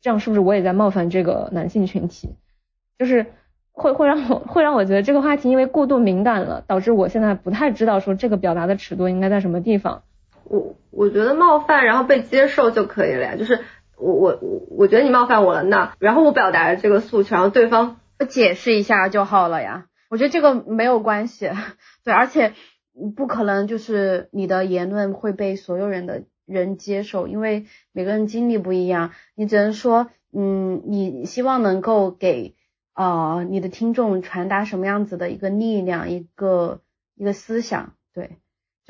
[0.00, 2.36] 这样是不是我也在冒犯这个男性群体？
[2.96, 3.26] 就是
[3.72, 10.04] 会会让我会让我觉得这个话题因为过度敏感了，导致我现在不太知道说这个表达的尺度应该在什么地方。
[10.44, 13.60] 我我觉得冒犯然后被接受就可以了呀，就是
[13.96, 19.86] 我我我我觉得你冒犯我了，那然后我表达了这个诉求，然后对方解释一下就好了呀。
[20.10, 21.50] 我觉得这个没有关系，
[22.04, 22.52] 对，而且
[23.16, 32.54] 不可能就是你的言论会被所有人的人接受，因为每个人经历不一样，你只能说，嗯，你希望能够给
[32.94, 36.82] 呃你的听众传达什么样子的一个力量，一个
[37.14, 38.36] 一个思想，对。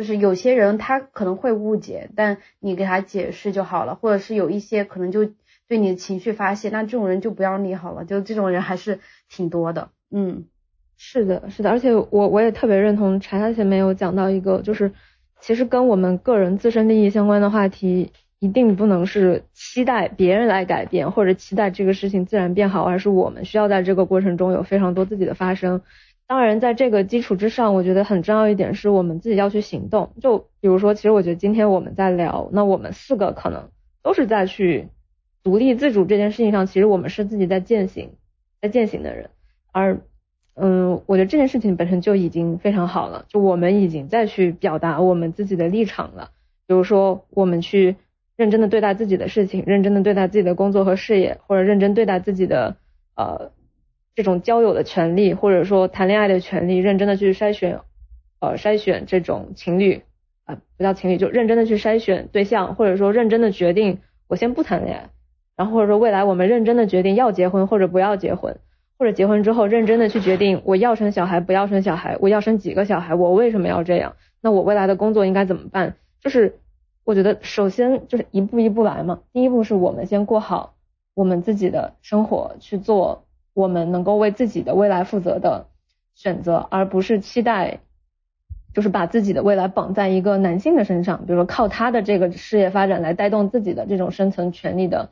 [0.03, 5.31] 就是有些人他可能会误解，但你给他解释就好了，或者是有一些可能就
[5.69, 8.99] 对你的情绪发泄，那这种人就不要理好了，就这种人还是
[9.29, 9.91] 挺多的。
[10.11, 10.47] 嗯，
[10.97, 14.91] 是的，是的，而且我我也特别认同查查前面有讲到一个，就是
[15.39, 18.11] 其实跟我们个人自身利益相关的话题，
[18.41, 25.81] 一定不能是期待别人来改变，或者期待这个事情自然变好，而是我们需要在这个过程中有非常多自己的发生。
[26.33, 30.15] 当然，在这个基础之上，我觉得很重要一点是我们自己要去行动。
[30.19, 33.69] 就比如说，其实我觉得今天我们在聊，那我们四个可能
[34.03, 34.89] 都是在去
[35.43, 38.13] 独立自主这件事情上，其实我们是自己在践行，
[38.63, 39.29] 在践行的人。
[39.73, 40.01] 而，
[40.55, 46.31] 嗯，我觉得这件事情本身就已经非常好了，就我们已经在去表达我们自己的立场了。
[46.67, 47.97] 比如说，我们去
[48.37, 52.77] 认真的对待自己的事情，认真的对待自己的工作和事业，或者认真对待自己的
[53.17, 53.51] 呃。
[54.15, 57.81] 这种交友的权利，或者说谈恋爱的权利，认真的去筛选，
[58.41, 60.03] 呃，筛选这种情侣，
[60.45, 65.11] 啊，不叫情侣，就认真的去筛选对象，或者说认真的决定我先不谈恋爱，
[65.57, 68.59] 然后或者说未来我们认真的决定要结婚或者不要结婚，
[68.99, 74.17] 或者结婚之后认真的去决定我要生小孩不要生小孩，我要生几个小孩，我为什么要这样？
[74.43, 75.95] 那我未来的工作应该怎么办？
[76.21, 76.59] 就是
[77.05, 80.75] 我觉得首先就是一步一步来嘛，第一步是我们先过好
[81.15, 83.25] 我们自己的生活，去做。
[83.55, 85.67] 我们能够为自己的未来负责的
[86.15, 87.81] 选择，而不是期待，
[88.75, 95.11] 就是把自己的未来绑在一个男性的身上，比如说靠他的这个事业发展来带动自己的这种生存权利的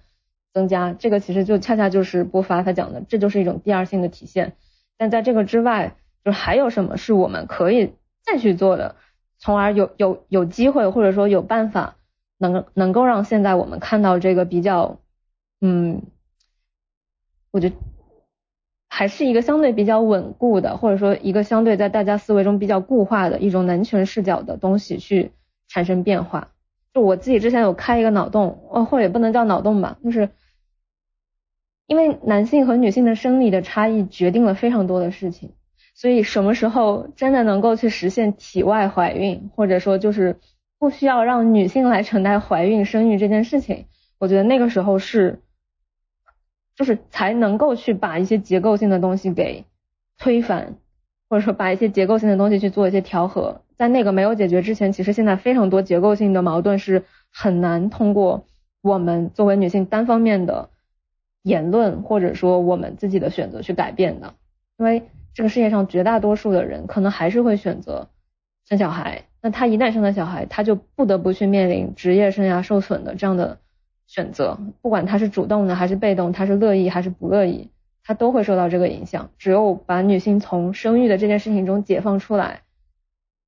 [0.52, 4.52] 增加，这个其实就恰恰就是波发他讲的，这就是一种第二性的体现。
[4.96, 7.94] 但在这个之外，就还有什么是我们可以
[8.24, 8.96] 再去做的，
[9.38, 11.96] 从而有有有机会或者说有办法
[12.36, 14.98] 能能够让现在我们看到这个比较，
[15.60, 16.02] 嗯，
[17.50, 17.76] 我觉得
[18.92, 25.30] 还是一个相对比较稳固的，或者说一个相对在大家思维中比较固化的一种男权视角的东西去
[25.68, 26.48] 产生变化。
[26.92, 30.28] 就我自己之前有开一个脑洞，哦，或者也不能叫脑洞吧，就是
[31.86, 35.52] 因为男性和女性的生理的差异决定了非常多的事情。
[35.94, 40.40] 所以什么时候真的能够去实现体外怀孕，或者说就是
[40.80, 43.86] 不需要让女性来承担怀孕生育这件事情，
[44.18, 45.42] 我觉得那个时候是，
[46.80, 49.66] 就是才能够去把一些结构性的东西给
[50.16, 50.76] 推翻，
[51.28, 53.60] 或者说把一些结构性的东西去做一些调和。
[53.76, 58.46] 在那个没有解决之前，其实现在非常多结构性的矛盾是很难通过
[58.80, 60.70] 我们作为女性单方面的
[61.42, 64.32] 言论，或者说我们自己的选择去改变的，
[64.78, 65.02] 因为。
[65.32, 68.08] 这个世界上绝大多数的人可能还是会选择
[68.68, 73.58] 生小孩，那他一旦生了小孩，他就不得不去面临职业生涯受损的这样的
[74.10, 77.70] 选择，不管他是主动的还是被动，他是乐意还是不乐意，
[78.02, 79.30] 他都会受到这个影响。
[79.38, 82.62] 只有把女性从生育的这件事情中解放出来，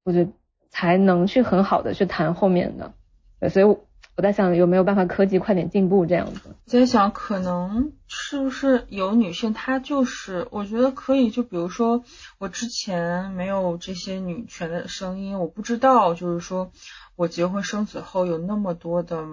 [0.05, 0.31] 我觉得
[0.71, 2.95] 才能去很好的去谈后面的。
[3.41, 3.77] 对，所以。
[4.15, 6.55] 我在想有没有办法科技快点进步这样子。
[6.67, 12.05] 在想可能是不是有女性她就是，我觉得可以，就比如说
[12.39, 16.73] 我之前没有这些女权的声音，我不知道就是说
[17.17, 19.25] 我结婚生子后有那么多的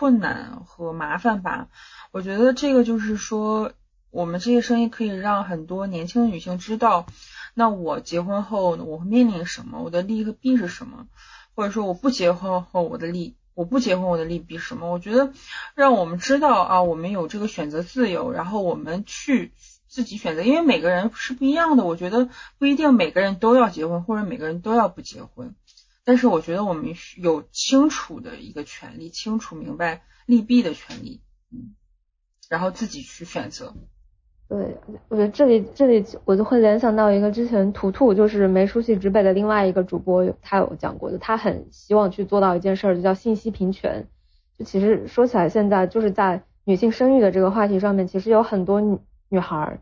[0.00, 1.68] 困难和麻烦吧。
[2.10, 3.72] 我觉得这个就是说
[4.10, 7.04] 我们这些声音可以让很多年轻的女性知道，
[7.52, 11.06] 那我结婚后我会面临什么，我的利和弊是什么，
[11.54, 13.36] 或者说我不结婚后我的利。
[13.52, 14.90] 我不结婚，我的利弊什么？
[14.90, 15.34] 我觉得
[15.74, 19.52] 让我们知道啊，我们有这个选择自由，然后我们去
[19.86, 21.84] 自己选择，因为每个人是不一样的。
[21.84, 25.54] 我觉得不一定每个人都要结婚，或者每个人都要不结婚。
[26.10, 31.20] 但是我觉得我们有清楚的一个权利，清楚明白利弊的权利，
[31.52, 31.76] 嗯，
[32.48, 33.72] 然后自己去选择。
[34.48, 34.76] 对，
[35.06, 44.08] 我觉得这里这里我就会联想到一个之前图图就是没出息直北的另外一个主播，他有讲过的，他很希望去做到一件事儿，就叫信息平权。
[44.58, 49.78] 就其实说起来，现在就是在女性生育的这个话题上面，其实有很多女女孩，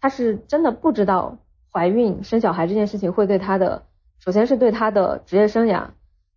[0.00, 1.38] 她是真的不知道
[1.72, 3.82] 怀孕生小孩这件事情会对她的，
[4.22, 5.86] 首先是对他的职业生涯，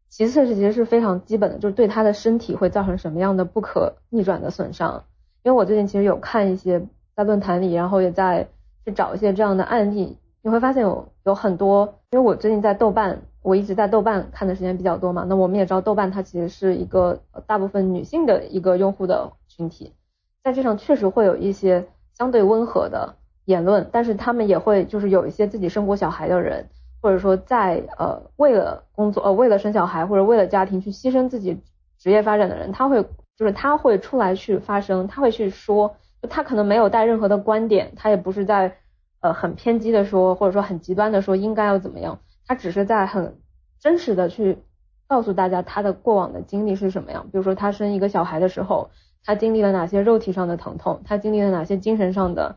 [0.10, 5.04] 其次是其实是非常基本的，就是对他的身体会造成什么样的不可逆转的损伤。
[5.44, 6.86] 因为我最近其实有看一些。
[7.18, 8.46] 在论坛里，然后也在
[8.84, 19.94] 去找一些这样的案例，你会发现有有很多，因为我最近在豆瓣，我一直在豆瓣看的时间比较多嘛，那我们也知道豆瓣它其实是一个大部分女性的一个用户的群体，
[20.44, 21.88] 在这上确实会有一些
[22.18, 26.68] 相对温和的言论，但是他们也会就是有一些自己生过小孩的人，
[27.06, 31.62] 或者说在呃为了工作呃为了生小孩或者为了家庭去牺牲自己
[32.00, 33.04] 职业发展的人，他会
[33.38, 35.96] 就是他会出来去发声，他会去说。
[36.28, 38.78] 他可能没有带任何的观点，他也不是在
[39.22, 42.18] 呃很偏激的说，或者说很极端的说应该要怎么样，
[42.48, 43.36] 他只是在很
[43.80, 44.58] 真实的去
[45.08, 47.26] 告诉大家他的过往的经历是什么样。
[47.32, 48.90] 比如说他生一个小孩的时候，
[49.24, 52.56] 他经历了哪些肉体上的疼痛，他经历了哪些精神上的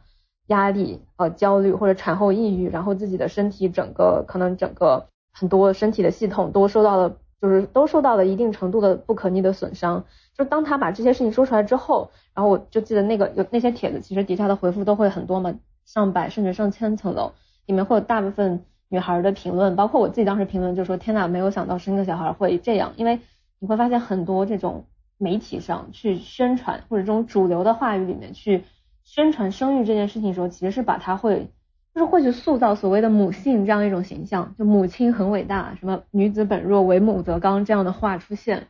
[0.48, 10.04] 压力呃焦虑或者产后抑郁，然后自己的身体整个可能整个很多身体的系统都受到了就是都受到了一定程度的不可逆的损伤。
[10.36, 15.54] 就当他把这些事情说出来之后，然后我就记得那个有那些帖子，其实底下的回复都会很多嘛，
[15.84, 17.32] 上百甚至上千层楼，
[17.66, 23.18] 里面会有大部分女孩的评论，包括我自己当时评论就说天呐，没有想到生个小孩会这样，因为
[23.58, 24.84] 你会发现很多这种
[25.18, 28.64] 媒体上去宣传或者这种主流的话语里面去
[29.10, 31.50] 宣传生育这件事情的时候，其实是把它会
[31.94, 38.68] 就是会去塑造所谓的母性这样一种形象，就母亲很伟大，什么女子本弱，为母则刚这样的话出现。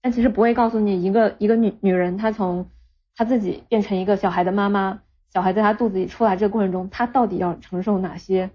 [0.00, 2.66] 但其实不会告诉你，一个一个女女人，她从
[3.14, 5.00] 她自己变成一个小孩的妈妈，
[5.30, 8.48] 小孩在她肚子里出来这个过程中，她到底要承受哪些，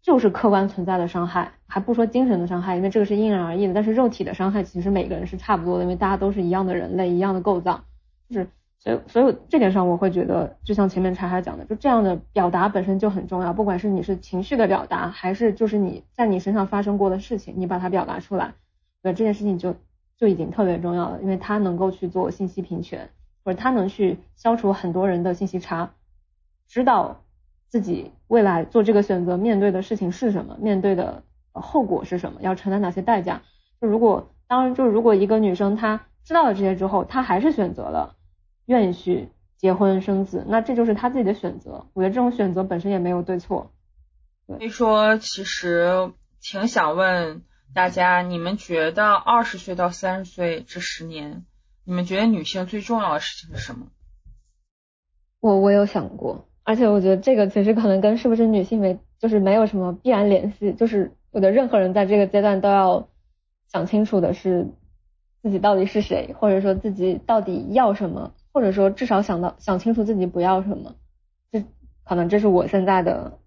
[0.00, 3.74] 就是客观存在的伤害，还不说精神的伤害，因为这个是因人而异的。
[3.74, 7.82] 但是肉体的伤害，其实每个人是差不多的，因为大家都是一样的人类，一样的构造，
[8.30, 8.48] 就是
[8.86, 18.54] 所以所以这点上，我会觉得，就像前面柴海讲的，就这样的表达本身就很重要，不管是你是情绪的表达，还是就是你在你身上发生过的事情，你把它表达出来，
[19.02, 19.74] 那这件事情就。
[20.18, 23.10] 就已经特别重要了，因为它能够去做信息平权，
[23.44, 25.90] 或者它能去消除很多人的信息差，
[26.68, 27.20] 知道
[27.68, 31.22] 自己未来做这个选择面对的事情是什么，面对的
[31.52, 33.42] 后果是什么，要承担哪些代价。
[33.78, 38.15] 就如果当，就如果一个女生她知道了这些之后，她还是选择了
[38.66, 41.86] 愿意去结婚生子，那这就是他自己的选择。
[41.94, 43.72] 我觉得这种选择本身也没有对错。
[44.46, 47.42] 所以说，其实挺想问
[47.74, 51.44] 大家，你们觉得二十岁到三十岁这十年，
[51.84, 53.86] 你们觉得女性最重要的事情是什么？
[55.40, 63.08] 我我有想过，而且我觉得这个其实可能跟是不是女性没就是没有什么必然联系，就是我觉得任何人在这个阶段都要
[63.72, 64.68] 想清楚的是
[65.42, 70.94] 自己到底是谁，或者说自己到底要什么，或者说至少想到想清楚自己不要什么。
[71.52, 71.62] 这
[72.04, 73.38] 可能这是我现在的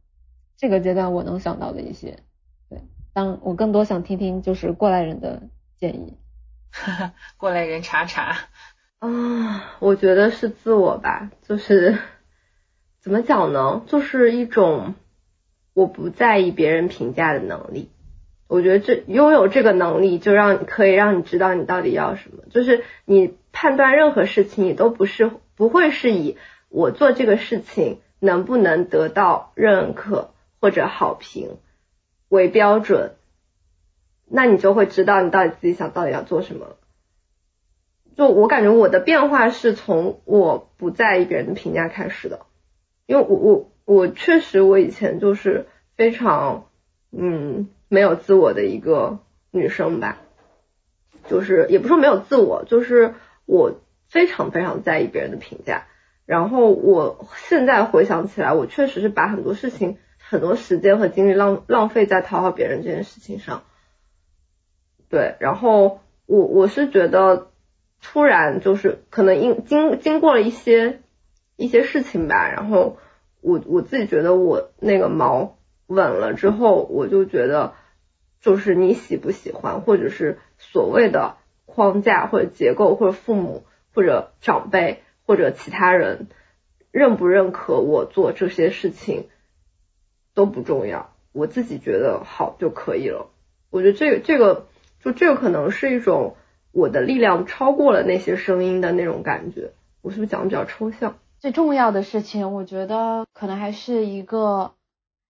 [0.55, 2.19] 这个阶段我能想到的一些。
[2.69, 5.41] 对，当我更多想听听就是过来人的
[5.79, 6.19] 建议。
[7.37, 8.37] 过来人查查。
[8.99, 11.97] 啊，我觉得是自我吧，就是
[13.01, 13.81] 怎么讲呢？
[13.87, 14.93] 就是一种
[15.73, 17.89] 我不在意别人评价的能力。
[18.49, 22.43] 我觉得这拥有这个能力，就让可以让你知道你到底要什么。
[22.49, 26.35] 就是你判断任何事情，你都不是不会是以
[26.67, 31.57] 我做这个事情能不能得到认可或者好评
[32.27, 33.11] 为标准，
[34.27, 36.75] 那你就会知道你到底自己想到底要做什么。
[38.17, 42.47] 就我感觉我的变化是从我不在意别人的评价开始的，
[43.05, 46.65] 因为我我我确实我以前就是非常
[47.11, 49.19] 嗯没有自我的一个
[49.51, 50.19] 女生吧，
[51.27, 53.73] 就是也不说没有自我，就是我
[54.07, 55.87] 非常非常在意别人的评价，
[56.25, 63.63] 然后我现在回想起来，我确实是把很多事情很多时间和精力浪浪费在讨好别人这件事情上，
[65.09, 67.47] 对，然后我我是觉得。
[68.01, 71.01] 突然就是可能因经经过了一些
[71.57, 72.97] 一些事情吧，然后
[73.41, 77.73] 我我自己觉得我那个毛稳了之后，我就觉得
[78.41, 83.63] 就是你喜不喜欢，或者是所谓的框架或者结构，或者父母
[83.93, 86.27] 或者长辈或者其他人
[86.91, 89.27] 认不认可我做这些事情
[90.33, 93.29] 都不重要，我自己觉得好就可以了。
[93.69, 94.67] 我觉得这个这个
[95.03, 96.35] 就这个可能是一种。
[96.71, 99.71] 我的力量超过了那些声音的那种感觉，
[100.03, 101.17] 我是不是讲的比较抽象？
[101.39, 104.73] 最重要的事情，我觉得可能还是一个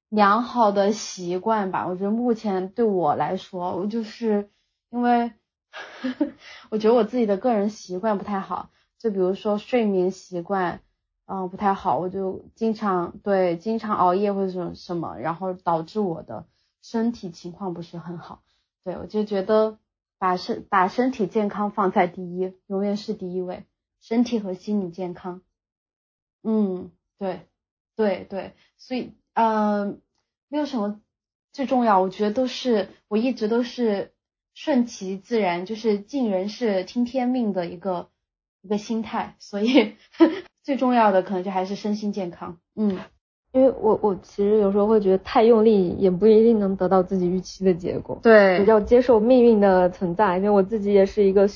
[0.10, 1.88] 良好的习惯吧。
[1.88, 4.49] 我觉得目前对我来说，我就是
[4.90, 5.31] 因为
[6.69, 10.81] 我觉得我自己的个人习惯不太好，就比如说睡眠习惯，
[11.26, 16.45] 嗯，不太好，我就经常对经常熬夜或者什什么，然后导致我的
[16.81, 18.41] 身体情况不是很好。
[18.84, 19.77] 对我就觉得。
[20.22, 23.64] 把身把身体健康放在第一，永远是第一位，
[24.02, 25.41] 身体和心理健康。
[26.44, 27.48] 嗯，对，
[27.95, 30.02] 对对，所以嗯，
[30.49, 30.99] 没有什么
[31.53, 34.11] 最重要，我觉得都是我一直都是
[34.53, 38.10] 顺其自然，就是尽人事听天命的一个
[38.61, 39.94] 一个心态，所以
[40.61, 42.57] 最重要的可能就还是身心健康。
[42.76, 42.99] 嗯。
[43.52, 50.38] 因为我我其实有时候会觉得太用力也不一定能得到自己预期的结果，对，比较接受命运的存在。
[50.38, 51.49] 因为我自己也是一个，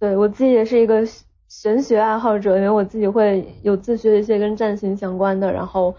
[0.00, 1.06] 对我自己也是一个
[1.46, 5.94] 玄学爱好者，因为我自己会有自学一些跟占星相关的，然后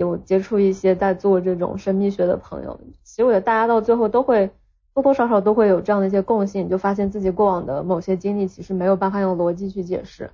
[0.00, 2.80] 有接触一些在做这种神秘学的朋友。
[3.04, 4.50] 其实我觉得大家到最后都会
[4.94, 10.30] 多多少少都会有这样的一些共性，就发现自己过往的某些经历其实没有办法用逻辑去解释，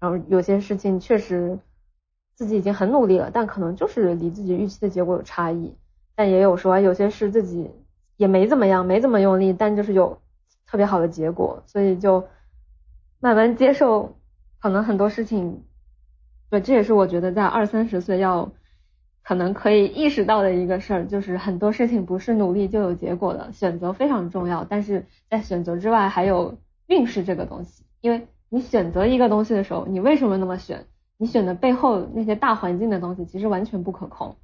[0.00, 1.58] 然后有些事情确实。
[2.34, 5.76] 自己已经很努力了，但可能就是离自己预期的结果有差异。
[6.16, 7.70] 但也有说有些事自己
[8.16, 10.18] 也没怎么样，没怎么用力，但就是有
[10.66, 12.24] 特别好的结果，所以就
[13.20, 14.16] 慢慢接受。
[14.58, 15.62] 可能很多事情，
[16.48, 18.50] 对，这也是我觉得在二三十岁要
[19.22, 24.64] 可能可以意识到的一个事儿，就是很多事情不是努力就有结果的，选择非常重要。
[24.68, 30.86] 但是在选择之外，还有运势这个东西，因为你选择一个东西的时候，你为什么那么选？
[31.18, 34.34] 你选的背后那些大环境的东西，其实完全不可控，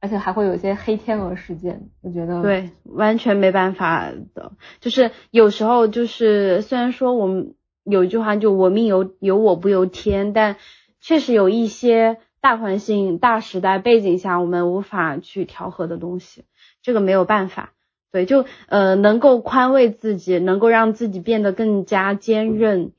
[0.00, 1.90] 而且还会有一些黑天鹅事件。
[2.00, 4.52] 我觉得对，完全没办法的。
[4.80, 10.56] 就是有时候，就是虽然说我们有一句话，就我命由由我不由天，但
[11.00, 16.44] 确实有一些大环境、大时代背景下，我们无法去调和的东西，
[16.82, 17.72] 这个没有办法。
[18.12, 22.92] 对，就呃，能够宽慰自己，能够让自己变得更加坚韧。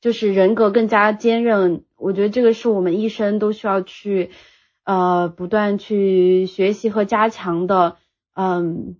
[0.00, 4.30] 就是人格更加坚韧，我觉得这个是我们一生都需要去
[4.84, 7.98] 呃不断去学习和加强的
[8.32, 8.96] 嗯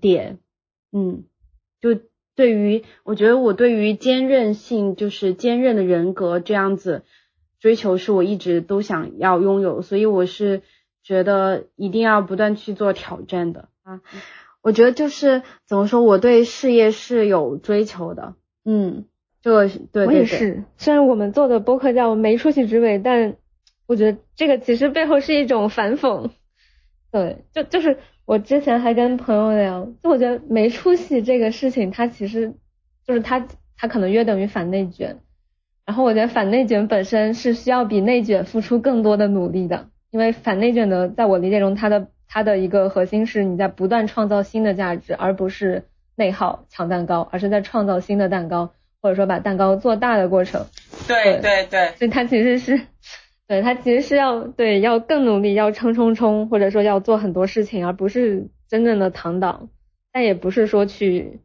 [0.00, 0.38] 点，
[0.92, 1.24] 嗯，
[1.82, 2.00] 就
[2.34, 7.02] 对于我觉得我对于坚韧性就是坚韧的人格这样子
[7.60, 10.62] 追求是我一直都想要拥有，所以我是
[11.04, 14.00] 觉得一定要不断去做挑战的啊，
[14.62, 18.34] 我觉得就是怎么说我对事业是有追求的，
[18.64, 19.04] 嗯。
[19.42, 20.64] 就对，我也是。
[20.76, 23.36] 虽然我们做的播客叫没出息之美，但
[23.86, 26.28] 我觉得这个其实背后是一种反讽。
[27.10, 27.96] 对，就就是
[28.26, 32.52] 我之前还跟朋友聊，就我觉得没出息这个事情，它其实
[33.06, 35.20] 就是它它可能约等于反内卷。
[35.90, 45.82] 然后我觉得反内卷本身是需要比内卷付出更多的努力的，因为反内卷的，在我理解中，它的它的一个核心是你在不断创造新的价值，而不是
[46.14, 48.70] 内耗抢蛋糕，而是在创造新的蛋糕，
[49.02, 50.64] 或者说把蛋糕做大的过程。
[51.08, 52.80] 对对对，所以它其实是，
[53.48, 59.66] 对它其实是要对要更努力，要冲冲冲，或者说要做很多事情，而不是真正的躺倒，
[60.12, 61.40] 但也不是说去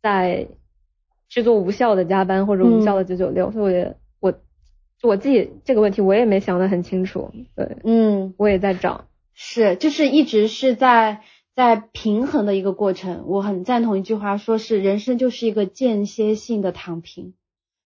[0.00, 0.46] 在。
[1.30, 11.20] 去做无效的加班或者无效的九九六，所以我也我就我自己这个问题我也没想得很清楚，对，嗯，我也在找，是就是一直是在
[11.54, 13.24] 在平衡的一个过程。
[13.28, 17.34] 我很赞同一句话，说是人生就是一个间歇性的躺平，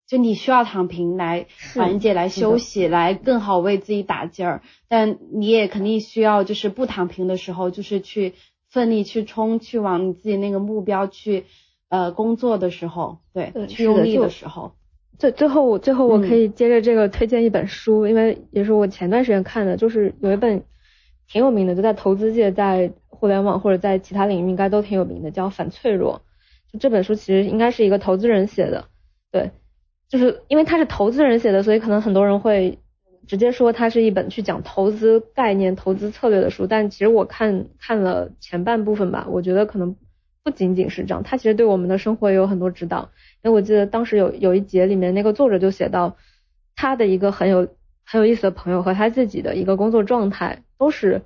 [0.07, 1.45] 就你需要躺平来
[1.75, 8.33] 缓解、来休息、来更好为自己打劲儿，但你也肯定需要就是不躺平的时候，就是去
[8.71, 11.43] 奋力去冲，去往你自己那个目标去。
[11.95, 14.73] 呃，工作的时候，对，去用力的时候，
[15.17, 20.61] 最最后我最后我可以接着这个推荐一本书，因为也是我前段时间看的，就是有一本
[21.25, 26.21] 挺有名的，就在投资界，在互联网或者在其他领域应该都挺有名的，叫《反脆弱》。
[26.73, 28.85] 就这本书其实应该是一个投资人写的，
[29.31, 29.51] 对，
[30.09, 32.77] 就是因为他是投资人写的，所以可能很多人会
[33.25, 39.95] 直接说它是一本去讲投资概念、投资策略的书，但其实我看看了前半部分吧，我觉得可能。
[40.45, 43.09] 不仅仅是这样，他其实对我们的生活也有很多指导。
[43.41, 46.17] 因为我记得当时有有一节里面，那个作者就写到，
[46.75, 47.67] 他的一个很有
[48.05, 51.23] 很有意思的朋友和他自己的一个工作状态都是，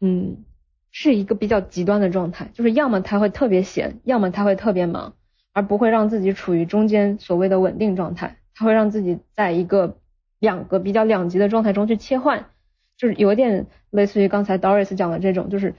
[0.00, 0.44] 嗯，
[0.92, 5.14] 是一个比较极端的状态，就是要么他会特别闲，要么他会特别忙，
[5.52, 8.36] 而不会让自己处于中间所谓的稳定状态。
[8.54, 9.96] 他会让自己在一个
[10.38, 12.46] 两个比较两极的状态中去切换，
[12.96, 15.74] 就是有点类似于刚才 Doris 讲的这种，就是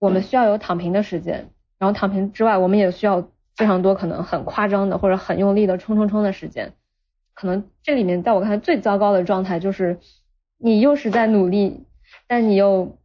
[0.00, 1.50] 我们需要有躺平的时间。
[1.82, 6.74] 然后躺平之外，我们也需要非常多可能很夸张的或者很用力的冲冲冲的时间。
[7.34, 9.98] 可能这里面在我看来最糟糕的状态就是，
[10.58, 11.82] 你又是在努力，
[12.28, 12.96] 但你又，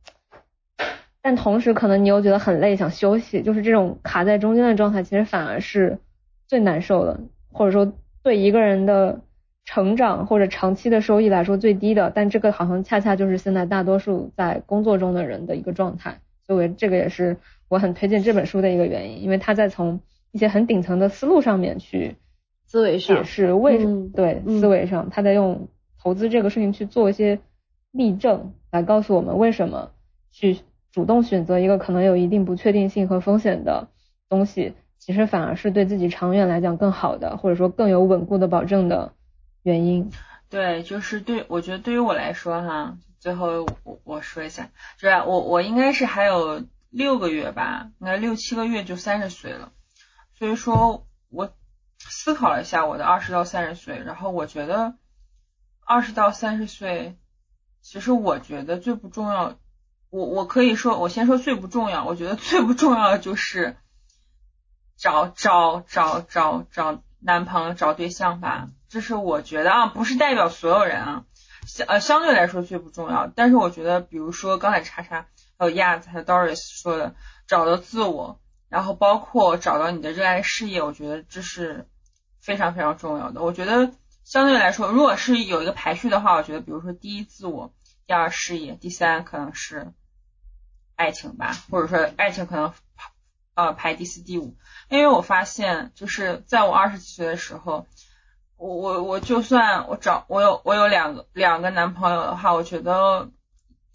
[1.23, 5.97] 但同时可能你又觉得很累想休息，就是这种卡在中间的状态，其实反而是
[6.45, 7.19] 最难受的，
[7.51, 7.91] 或者说
[8.21, 9.21] 对一个人的
[9.65, 12.11] 成长或者长期的收益来说最低的。
[12.13, 17.37] 但这个好像恰恰就是现在大多数在工作中的人的一个状态，所以这个也是。
[17.69, 19.99] 我很推荐这本书的一个原因，因为他在从
[20.31, 22.15] 一些很顶层的思路上面去
[22.65, 25.67] 思维解释为什么对思维上，他在用
[26.01, 27.39] 投资这个事情去做一些
[27.91, 29.91] 例证，来告诉我们为什么
[30.31, 30.59] 去
[30.91, 33.89] 主动选择一个可能有一定不确定性和风险的
[34.29, 39.13] 东西，其实反而是对自己长远来讲更好的，或者说更有稳固的保证的
[39.63, 40.09] 原因。
[40.49, 46.63] 对，就是对我觉得对于我来说哈，最后我我说一下，就是我我应该是还有。
[46.97, 49.71] 六个月吧，应该六七个月就三十岁了。
[50.33, 51.53] 所以说我
[51.99, 54.95] 思考了一下我的二十到三十岁，然后我觉得
[55.85, 57.15] 二十到三十岁，
[57.83, 59.59] 其实我觉得最不重要，
[60.09, 63.77] 我我可以说我先说最不重要，我觉得最不重要的就是
[64.97, 71.25] 找找找找找男朋友找对象吧，这是我觉得啊，不是代表所有人啊，
[71.67, 73.27] 相呃相对来说最不重要。
[73.27, 75.27] 但是我觉得，比如说刚才叉叉。
[75.57, 77.15] 还有亚子，还有 Doris 说的，
[77.47, 78.39] 找到自我，
[78.69, 81.87] 然后包括找到你的热爱事业，我觉得这是
[82.39, 83.41] 非常非常重要的。
[83.41, 83.91] 我觉得
[84.23, 87.73] 相对来说，如果是有一个排序的话，我觉得比如说第一自我，
[88.05, 89.93] 第二事业，第三可能是
[90.95, 92.73] 爱情吧，或者说爱情可能
[93.55, 94.55] 呃排第四、第五。
[94.89, 97.87] 因为我发现，就是在我二十几岁的时候，
[98.57, 103.31] 我我我就算我找我有我有两个两个男朋友的话，我觉得。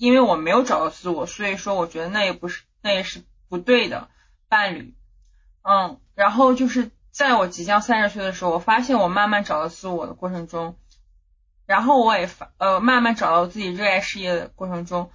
[0.03, 4.09] 因为我没有找到自我，所以说我觉得那也不是，那也是不对的
[4.49, 4.97] 伴侣。
[5.63, 10.77] 嗯，然后就是在我即将三十岁的时候，我发现我慢慢找到自我的过程中，
[11.67, 15.09] 然后我也发呃慢慢找到自己热爱事业的过程中，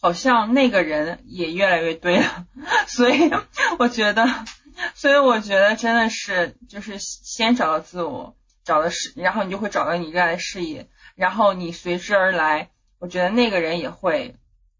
[0.00, 2.48] 好像那个人也越来越对了。
[2.88, 3.30] 所以
[3.78, 4.26] 我觉得，
[4.96, 12.70] 所以我觉得真的是就是先找到自我，找到是，然后你就会找到你热爱的事业，然后你随之而来。
[13.02, 14.36] 我觉得那个人也会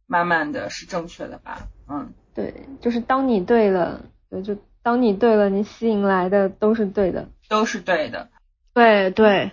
[0.06, 4.04] 慢慢的是正确的吧，嗯，对，就是当你对了，
[4.44, 8.28] 就当你对了，你吸引来的都是对的，都是对的，
[8.74, 9.50] 对对，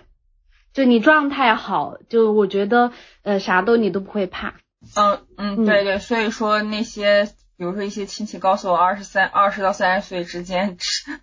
[0.72, 2.92] 就你状态好，就我觉得
[3.22, 4.54] 呃啥都你都不会怕，
[4.94, 7.24] 嗯嗯，对对，所以说那些
[7.56, 10.76] 比如说一些亲戚告诉我二十三二十到三十岁之间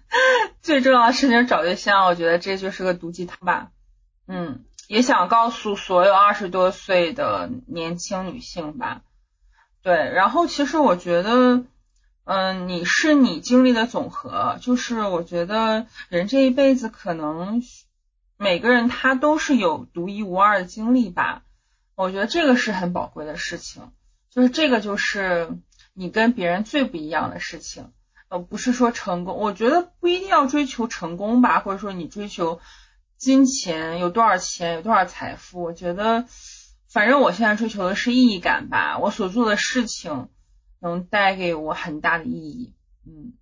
[0.61, 3.71] 最重要的事情找对象，我觉得这就是个毒鸡汤吧，
[4.27, 4.65] 嗯。
[4.87, 9.01] 也想告诉所有二十多岁的年轻女性吧，
[9.83, 11.65] 对，然后其实我觉得，
[12.23, 17.61] 嗯，你是你经历的总和，就是我觉得人这一辈子可能
[18.37, 21.43] 每个人他都是有独一无二的经历吧，
[21.95, 23.91] 我觉得这个是很宝贵的事情，
[24.29, 25.49] 就是这个就是
[25.93, 27.91] 你跟别人最不一样的事情，
[28.29, 32.61] 呃，不是说成功，我觉得不一定要追求成功吧，或者说你追求
[33.17, 36.25] 金钱有多少钱有多少财富，我觉得。
[36.89, 40.29] 反正我现在追求的是意义感吧，我所做的事情
[40.79, 42.73] 能带给我很大的意义，
[43.05, 43.33] 嗯，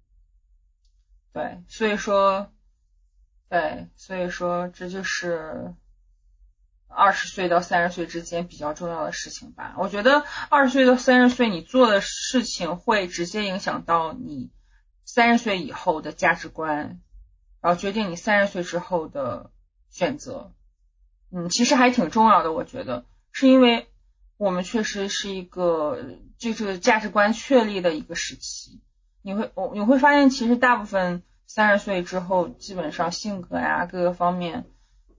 [1.31, 2.52] 对，所以说，
[3.47, 5.76] 对，所以说这就是
[6.88, 9.76] 二十岁到三十岁之间比较重要的事情吧。
[9.77, 14.49] 我觉得二十岁到三十岁你做的事情会直接影响到你
[15.06, 16.99] 三十岁以后的价值观，
[17.61, 19.52] 然后决定你三十岁之后的
[19.95, 20.51] 选择，
[21.31, 23.05] 嗯，其实还挺重要的，我觉得。
[23.31, 23.88] 是因为
[24.35, 25.97] 我们确实是一个
[26.38, 28.81] 就是价值观确立的一个时期，
[29.22, 34.65] 你会我你会发现，其实大部分三十岁之后，基本上性格呀各个方面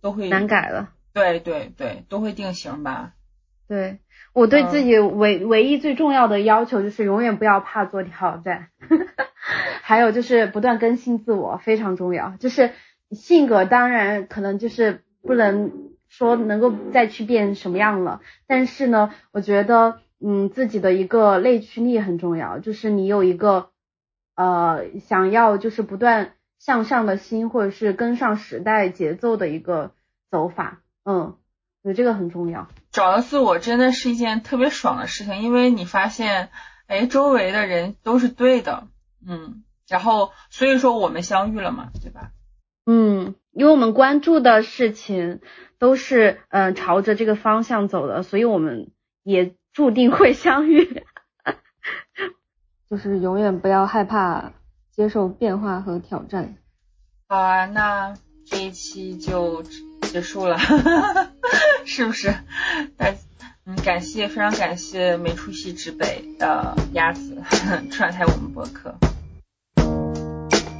[0.02, 0.92] 都会难改了。
[1.14, 3.14] 对对对，都会定型吧。
[3.66, 3.98] 对
[4.34, 8.68] 我对自己唯唯一最重要的要求就是永远不要怕做挑战，
[9.82, 12.36] 还有就是不断更新自我非常重要。
[12.38, 12.72] 就是
[13.10, 15.84] 性格当然可能就是不能。
[16.08, 23.70] 说能够再去变什么样了，但是呢，我觉得，嗯，自己的一个内驱力很重要，就是你有一个，
[24.36, 29.90] 呃，想要就是不断向上的心，或者是跟上时代节奏的一个
[30.30, 31.34] 走法，嗯，
[31.82, 32.68] 我觉得这个很重要。
[32.92, 36.50] 找到自我真的是一件特别爽的事情，因为你发现，
[36.86, 38.86] 哎，周围的人都是对的，
[39.26, 41.90] 嗯，然后所以说我们相遇了嘛，
[42.86, 45.40] 嗯，因为我们关注的事情。
[45.78, 48.92] 都是嗯朝着这个方向走的，所以我们
[49.22, 51.02] 也注定会相遇。
[52.88, 54.52] 就是永远不要害怕
[54.90, 56.56] 接受变化和挑战。
[57.28, 58.14] 好啊，那
[58.46, 59.62] 这一期就
[60.00, 60.56] 结束了，
[61.84, 62.32] 是不是？
[62.96, 63.14] 感
[63.66, 67.42] 嗯感谢非常感谢没出息之北的鸭子
[67.92, 68.94] 串台我们博客。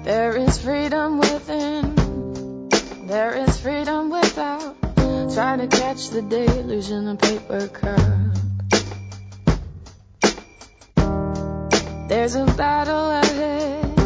[0.06, 1.95] There is freedom within,
[3.06, 4.76] there is freedom without.
[5.32, 8.00] Trying to catch the deluge in a paper cup.
[12.08, 13.96] There's a battle ahead,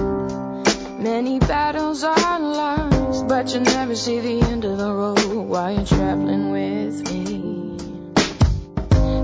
[1.00, 5.86] many battles are lost, but you never see the end of the road while you're
[5.86, 7.78] traveling with me.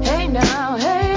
[0.04, 1.15] Hey now, hey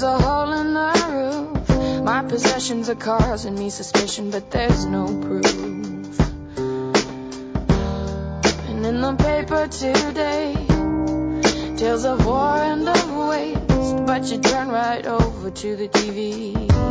[0.00, 2.04] There's a hole in the roof.
[2.04, 5.52] My possessions are causing me suspicion, but there's no proof.
[8.68, 10.54] And in the paper today,
[11.76, 14.06] tales of war and of waste.
[14.06, 16.87] But you turn right over to the TV.